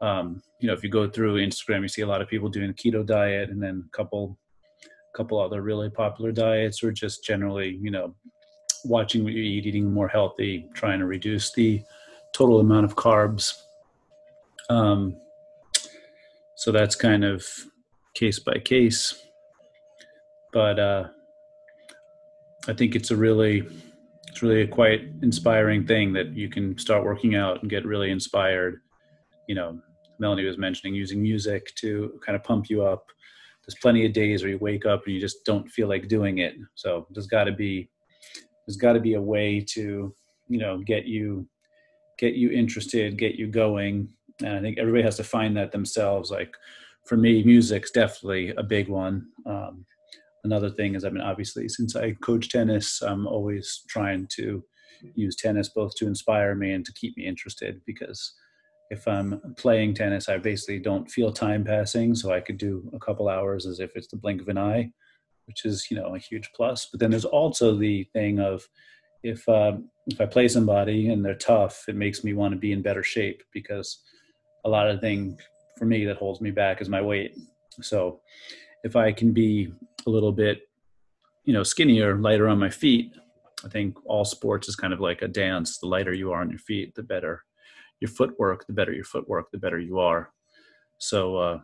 um, 0.00 0.42
you 0.60 0.66
know, 0.66 0.74
if 0.74 0.82
you 0.82 0.90
go 0.90 1.08
through 1.08 1.36
Instagram, 1.36 1.82
you 1.82 1.88
see 1.88 2.02
a 2.02 2.06
lot 2.06 2.22
of 2.22 2.28
people 2.28 2.48
doing 2.48 2.70
a 2.70 2.74
keto 2.74 3.04
diet, 3.06 3.50
and 3.50 3.62
then 3.62 3.84
a 3.86 3.96
couple 3.96 4.38
couple 5.14 5.38
other 5.38 5.62
really 5.62 5.90
popular 5.90 6.32
diets, 6.32 6.82
or 6.82 6.90
just 6.90 7.22
generally, 7.22 7.78
you 7.80 7.90
know, 7.90 8.14
watching 8.84 9.22
what 9.22 9.32
you 9.32 9.42
eat, 9.42 9.66
eating 9.66 9.92
more 9.92 10.08
healthy, 10.08 10.68
trying 10.74 10.98
to 10.98 11.06
reduce 11.06 11.52
the 11.52 11.82
total 12.32 12.60
amount 12.60 12.84
of 12.84 12.96
carbs. 12.96 13.52
Um, 14.70 15.16
so 16.56 16.72
that's 16.72 16.94
kind 16.94 17.24
of 17.24 17.44
case 18.14 18.38
by 18.38 18.58
case, 18.58 19.22
but 20.52 20.78
uh, 20.78 21.08
I 22.68 22.72
think 22.72 22.94
it's 22.94 23.10
a 23.10 23.16
really 23.16 23.66
it's 24.28 24.42
really 24.42 24.62
a 24.62 24.66
quite 24.66 25.02
inspiring 25.22 25.86
thing 25.86 26.12
that 26.12 26.34
you 26.34 26.48
can 26.48 26.76
start 26.78 27.04
working 27.04 27.36
out 27.36 27.60
and 27.62 27.70
get 27.70 27.84
really 27.84 28.10
inspired. 28.10 28.80
You 29.48 29.54
know, 29.54 29.80
Melanie 30.18 30.44
was 30.44 30.58
mentioning 30.58 30.94
using 30.94 31.22
music 31.22 31.72
to 31.76 32.18
kind 32.24 32.34
of 32.34 32.42
pump 32.42 32.68
you 32.68 32.84
up. 32.84 33.04
there's 33.64 33.78
plenty 33.80 34.04
of 34.04 34.12
days 34.12 34.42
where 34.42 34.50
you 34.50 34.58
wake 34.58 34.86
up 34.86 35.04
and 35.04 35.14
you 35.14 35.20
just 35.20 35.44
don't 35.44 35.70
feel 35.70 35.88
like 35.88 36.08
doing 36.08 36.38
it. 36.38 36.54
So 36.74 37.06
there's 37.10 37.26
got 37.26 37.44
to 37.44 37.52
be 37.52 37.88
there's 38.66 38.76
got 38.76 38.94
to 38.94 39.00
be 39.00 39.14
a 39.14 39.20
way 39.20 39.60
to 39.74 40.14
you 40.48 40.58
know 40.58 40.78
get 40.78 41.04
you 41.04 41.46
get 42.18 42.34
you 42.34 42.50
interested, 42.50 43.18
get 43.18 43.34
you 43.34 43.46
going. 43.48 44.08
And 44.40 44.56
I 44.56 44.60
think 44.60 44.78
everybody 44.78 45.04
has 45.04 45.16
to 45.16 45.24
find 45.24 45.56
that 45.56 45.72
themselves. 45.72 46.30
Like 46.30 46.54
for 47.04 47.16
me, 47.16 47.42
music's 47.44 47.90
definitely 47.90 48.50
a 48.56 48.62
big 48.62 48.88
one. 48.88 49.26
Um, 49.46 49.86
another 50.44 50.70
thing 50.70 50.94
is, 50.94 51.04
I 51.04 51.10
mean, 51.10 51.22
obviously, 51.22 51.68
since 51.68 51.96
I 51.96 52.12
coach 52.12 52.48
tennis, 52.48 53.02
I'm 53.02 53.26
always 53.26 53.82
trying 53.88 54.26
to 54.36 54.64
use 55.14 55.36
tennis 55.36 55.68
both 55.68 55.94
to 55.96 56.06
inspire 56.06 56.54
me 56.54 56.72
and 56.72 56.84
to 56.84 56.92
keep 56.92 57.16
me 57.16 57.26
interested 57.26 57.80
because 57.84 58.32
if 58.90 59.08
I'm 59.08 59.40
playing 59.56 59.94
tennis, 59.94 60.28
I 60.28 60.38
basically 60.38 60.78
don't 60.78 61.10
feel 61.10 61.32
time 61.32 61.64
passing. 61.64 62.14
So 62.14 62.32
I 62.32 62.40
could 62.40 62.58
do 62.58 62.88
a 62.94 62.98
couple 62.98 63.28
hours 63.28 63.66
as 63.66 63.80
if 63.80 63.96
it's 63.96 64.08
the 64.08 64.16
blink 64.16 64.40
of 64.40 64.48
an 64.48 64.58
eye, 64.58 64.90
which 65.46 65.64
is, 65.64 65.90
you 65.90 65.96
know, 65.96 66.14
a 66.14 66.18
huge 66.18 66.50
plus. 66.54 66.88
But 66.90 67.00
then 67.00 67.10
there's 67.10 67.24
also 67.24 67.74
the 67.76 68.04
thing 68.12 68.40
of 68.40 68.68
if, 69.22 69.48
uh, 69.48 69.72
if 70.06 70.20
I 70.20 70.26
play 70.26 70.48
somebody 70.48 71.08
and 71.08 71.24
they're 71.24 71.34
tough, 71.34 71.84
it 71.88 71.96
makes 71.96 72.22
me 72.24 72.34
want 72.34 72.52
to 72.52 72.58
be 72.58 72.72
in 72.72 72.82
better 72.82 73.02
shape 73.02 73.42
because 73.52 74.00
a 74.64 74.68
lot 74.68 74.88
of 74.88 74.96
the 74.96 75.00
thing 75.00 75.38
for 75.78 75.84
me 75.84 76.04
that 76.04 76.16
holds 76.16 76.40
me 76.40 76.50
back 76.50 76.80
is 76.80 76.88
my 76.88 77.02
weight. 77.02 77.36
So 77.80 78.20
if 78.84 78.96
I 78.96 79.12
can 79.12 79.32
be 79.32 79.72
a 80.06 80.10
little 80.10 80.32
bit, 80.32 80.62
you 81.44 81.52
know, 81.52 81.62
skinnier, 81.62 82.16
lighter 82.16 82.48
on 82.48 82.58
my 82.58 82.70
feet, 82.70 83.12
I 83.64 83.68
think 83.68 83.96
all 84.06 84.24
sports 84.24 84.68
is 84.68 84.76
kind 84.76 84.92
of 84.92 85.00
like 85.00 85.22
a 85.22 85.28
dance. 85.28 85.78
The 85.78 85.86
lighter 85.86 86.12
you 86.12 86.32
are 86.32 86.40
on 86.40 86.50
your 86.50 86.58
feet, 86.58 86.94
the 86.94 87.02
better 87.02 87.44
your 88.00 88.10
footwork, 88.10 88.66
the 88.66 88.72
better 88.72 88.92
your 88.92 89.04
footwork, 89.04 89.50
the 89.50 89.58
better 89.58 89.78
you 89.78 89.98
are. 89.98 90.30
So 90.98 91.36
uh, 91.36 91.58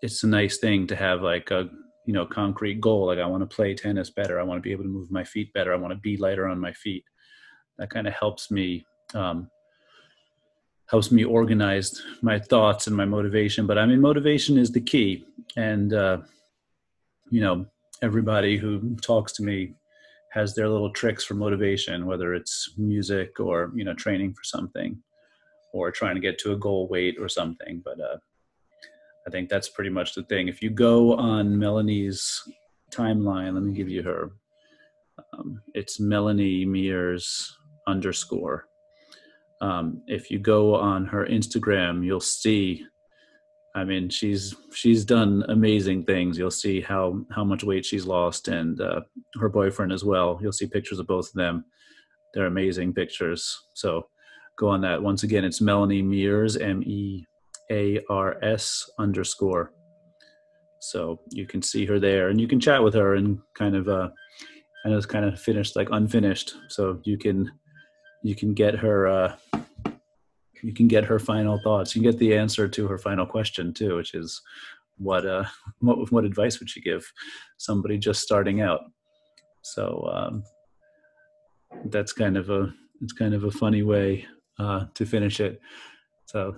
it's 0.00 0.22
a 0.22 0.28
nice 0.28 0.58
thing 0.58 0.86
to 0.88 0.96
have 0.96 1.22
like 1.22 1.50
a 1.50 1.68
you 2.06 2.12
know 2.12 2.26
concrete 2.26 2.80
goal. 2.80 3.06
Like 3.06 3.18
I 3.18 3.26
want 3.26 3.48
to 3.48 3.54
play 3.54 3.74
tennis 3.74 4.10
better. 4.10 4.40
I 4.40 4.44
want 4.44 4.58
to 4.58 4.62
be 4.62 4.72
able 4.72 4.84
to 4.84 4.90
move 4.90 5.10
my 5.10 5.24
feet 5.24 5.52
better. 5.52 5.72
I 5.72 5.76
want 5.76 5.92
to 5.92 6.00
be 6.00 6.16
lighter 6.16 6.48
on 6.48 6.60
my 6.60 6.72
feet. 6.72 7.04
That 7.78 7.90
kind 7.90 8.06
of 8.06 8.14
helps 8.14 8.50
me 8.50 8.84
um, 9.14 9.48
helps 10.90 11.10
me 11.10 11.24
organize 11.24 12.02
my 12.20 12.38
thoughts 12.38 12.86
and 12.86 12.96
my 12.96 13.04
motivation. 13.04 13.66
But 13.66 13.78
I 13.78 13.86
mean, 13.86 14.00
motivation 14.00 14.58
is 14.58 14.70
the 14.70 14.80
key, 14.80 15.24
and 15.56 15.92
uh, 15.92 16.18
you 17.30 17.40
know 17.40 17.66
everybody 18.02 18.56
who 18.56 18.96
talks 18.96 19.32
to 19.34 19.42
me 19.42 19.74
has 20.32 20.54
their 20.54 20.68
little 20.68 20.90
tricks 20.90 21.24
for 21.24 21.34
motivation, 21.34 22.06
whether 22.06 22.34
it's 22.34 22.74
music 22.76 23.38
or 23.38 23.72
you 23.74 23.84
know 23.84 23.94
training 23.94 24.34
for 24.34 24.44
something, 24.44 25.02
or 25.72 25.90
trying 25.90 26.14
to 26.14 26.20
get 26.20 26.38
to 26.38 26.52
a 26.52 26.56
goal 26.56 26.88
weight 26.88 27.16
or 27.20 27.28
something. 27.28 27.82
But 27.84 28.00
uh, 28.00 28.18
I 29.26 29.30
think 29.30 29.48
that's 29.48 29.68
pretty 29.68 29.90
much 29.90 30.14
the 30.14 30.24
thing. 30.24 30.48
If 30.48 30.62
you 30.62 30.70
go 30.70 31.14
on 31.14 31.58
Melanie's 31.58 32.42
timeline, 32.90 33.54
let 33.54 33.62
me 33.62 33.72
give 33.72 33.88
you 33.88 34.02
her. 34.02 34.32
Um, 35.32 35.60
it's 35.74 36.00
Melanie 36.00 36.64
Mears 36.64 37.56
underscore. 37.86 38.66
Um, 39.62 40.02
if 40.06 40.30
you 40.30 40.38
go 40.38 40.74
on 40.74 41.06
her 41.06 41.24
Instagram, 41.24 42.04
you'll 42.04 42.20
see 42.20 42.84
I 43.74 43.84
mean, 43.84 44.10
she's 44.10 44.54
she's 44.72 45.04
done 45.04 45.44
amazing 45.48 46.04
things. 46.04 46.36
You'll 46.36 46.50
see 46.50 46.80
how 46.80 47.24
how 47.30 47.42
much 47.42 47.64
weight 47.64 47.86
she's 47.86 48.06
lost, 48.06 48.48
and 48.48 48.80
uh, 48.80 49.00
her 49.40 49.48
boyfriend 49.48 49.92
as 49.92 50.04
well. 50.04 50.38
You'll 50.42 50.52
see 50.52 50.66
pictures 50.66 50.98
of 50.98 51.06
both 51.06 51.28
of 51.28 51.34
them. 51.34 51.64
They're 52.34 52.46
amazing 52.46 52.92
pictures. 52.92 53.58
So 53.74 54.08
go 54.58 54.68
on 54.68 54.82
that. 54.82 55.02
Once 55.02 55.22
again, 55.22 55.44
it's 55.44 55.62
Melanie 55.62 56.02
Mears, 56.02 56.56
M 56.58 56.82
E 56.82 57.24
A 57.70 58.00
R 58.10 58.36
S 58.42 58.90
underscore. 58.98 59.72
So 60.80 61.20
you 61.30 61.46
can 61.46 61.62
see 61.62 61.86
her 61.86 61.98
there, 61.98 62.28
and 62.28 62.38
you 62.38 62.48
can 62.48 62.60
chat 62.60 62.82
with 62.82 62.94
her, 62.94 63.14
and 63.14 63.38
kind 63.54 63.74
of 63.74 63.88
uh, 63.88 64.10
I 64.84 64.90
know 64.90 64.98
it's 64.98 65.06
kind 65.06 65.24
of 65.24 65.40
finished, 65.40 65.76
like 65.76 65.88
unfinished. 65.92 66.52
So 66.68 67.00
you 67.04 67.16
can 67.16 67.50
you 68.22 68.34
can 68.34 68.54
get 68.54 68.76
her. 68.76 69.06
Uh, 69.06 69.36
you 70.62 70.72
can 70.72 70.86
get 70.86 71.04
her 71.04 71.18
final 71.18 71.58
thoughts. 71.58 71.94
You 71.94 72.02
can 72.02 72.10
get 72.10 72.20
the 72.20 72.36
answer 72.36 72.68
to 72.68 72.86
her 72.86 72.96
final 72.96 73.26
question 73.26 73.74
too, 73.74 73.96
which 73.96 74.14
is 74.14 74.40
what 74.98 75.26
uh 75.26 75.44
what 75.80 76.10
what 76.12 76.24
advice 76.24 76.60
would 76.60 76.70
she 76.70 76.80
give 76.80 77.10
somebody 77.58 77.98
just 77.98 78.22
starting 78.22 78.60
out? 78.60 78.80
So 79.62 80.08
um, 80.12 80.44
that's 81.86 82.12
kind 82.12 82.36
of 82.36 82.50
a 82.50 82.72
it's 83.00 83.12
kind 83.12 83.34
of 83.34 83.44
a 83.44 83.50
funny 83.50 83.82
way 83.82 84.26
uh, 84.58 84.86
to 84.94 85.04
finish 85.04 85.40
it. 85.40 85.60
So 86.26 86.56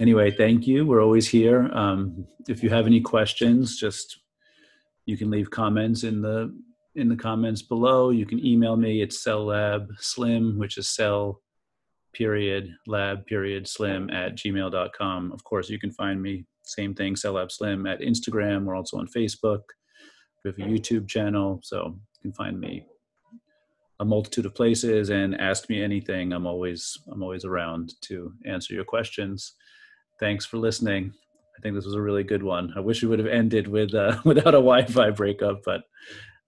anyway, 0.00 0.30
thank 0.30 0.66
you. 0.66 0.86
We're 0.86 1.02
always 1.02 1.28
here. 1.28 1.70
Um, 1.72 2.26
if 2.48 2.62
you 2.62 2.70
have 2.70 2.86
any 2.86 3.00
questions, 3.00 3.78
just 3.78 4.18
you 5.06 5.16
can 5.16 5.30
leave 5.30 5.50
comments 5.50 6.04
in 6.04 6.20
the 6.20 6.54
in 6.96 7.08
the 7.08 7.16
comments 7.16 7.62
below. 7.62 8.10
You 8.10 8.26
can 8.26 8.44
email 8.44 8.76
me 8.76 9.02
at 9.02 9.12
cell 9.12 9.46
lab 9.46 9.88
slim, 9.98 10.58
which 10.58 10.78
is 10.78 10.88
cell 10.88 11.40
period 12.12 12.70
lab 12.86 13.26
period 13.26 13.68
slim 13.68 14.08
at 14.10 14.36
gmail.com. 14.36 15.32
Of 15.32 15.44
course, 15.44 15.68
you 15.68 15.78
can 15.78 15.90
find 15.90 16.22
me, 16.22 16.46
same 16.62 16.94
thing, 16.94 17.16
Cell 17.16 17.34
Lab 17.34 17.52
Slim 17.52 17.86
at 17.86 18.00
Instagram. 18.00 18.64
We're 18.64 18.76
also 18.76 18.98
on 18.98 19.08
Facebook. 19.08 19.60
We 20.44 20.50
have 20.50 20.58
a 20.58 20.62
YouTube 20.62 21.08
channel, 21.08 21.60
so 21.62 21.98
you 22.22 22.30
can 22.30 22.32
find 22.32 22.58
me 22.58 22.86
a 24.00 24.04
multitude 24.04 24.46
of 24.46 24.54
places 24.54 25.10
and 25.10 25.40
ask 25.40 25.68
me 25.68 25.82
anything. 25.82 26.32
I'm 26.32 26.46
always 26.46 26.96
I'm 27.10 27.22
always 27.22 27.44
around 27.44 27.94
to 28.02 28.32
answer 28.46 28.74
your 28.74 28.84
questions. 28.84 29.54
Thanks 30.20 30.46
for 30.46 30.58
listening. 30.58 31.12
I 31.56 31.60
think 31.62 31.74
this 31.74 31.84
was 31.84 31.94
a 31.94 32.00
really 32.00 32.24
good 32.24 32.42
one. 32.42 32.72
I 32.76 32.80
wish 32.80 33.02
we 33.02 33.08
would 33.08 33.18
have 33.18 33.28
ended 33.28 33.68
with 33.68 33.94
uh, 33.94 34.20
without 34.24 34.54
a 34.54 34.62
Wi-Fi 34.64 35.10
breakup, 35.10 35.60
but 35.64 35.82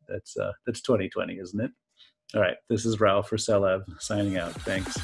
that's 0.08 0.36
uh, 0.36 0.52
that's 0.66 0.80
2020, 0.82 1.34
isn't 1.34 1.60
it? 1.60 1.70
All 2.34 2.40
right, 2.40 2.56
this 2.68 2.84
is 2.84 3.00
Ralph 3.00 3.28
for 3.28 3.38
Cell 3.38 3.60
Lab 3.60 3.82
signing 4.00 4.36
out. 4.36 4.52
Thanks. 4.62 4.96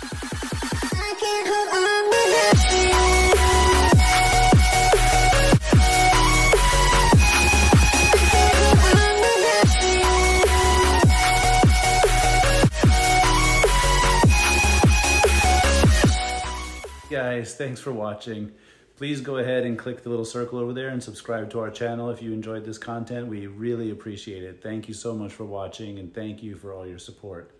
Guys, 17.12 17.54
thanks 17.54 17.78
for 17.78 17.92
watching. 17.92 18.52
Please 19.02 19.20
go 19.20 19.38
ahead 19.38 19.64
and 19.64 19.76
click 19.76 20.04
the 20.04 20.08
little 20.08 20.24
circle 20.24 20.60
over 20.60 20.72
there 20.72 20.88
and 20.88 21.02
subscribe 21.02 21.50
to 21.50 21.58
our 21.58 21.72
channel 21.72 22.08
if 22.10 22.22
you 22.22 22.32
enjoyed 22.32 22.64
this 22.64 22.78
content. 22.78 23.26
We 23.26 23.48
really 23.48 23.90
appreciate 23.90 24.44
it. 24.44 24.62
Thank 24.62 24.86
you 24.86 24.94
so 24.94 25.12
much 25.12 25.32
for 25.32 25.44
watching 25.44 25.98
and 25.98 26.14
thank 26.14 26.40
you 26.40 26.54
for 26.54 26.72
all 26.72 26.86
your 26.86 27.00
support. 27.00 27.50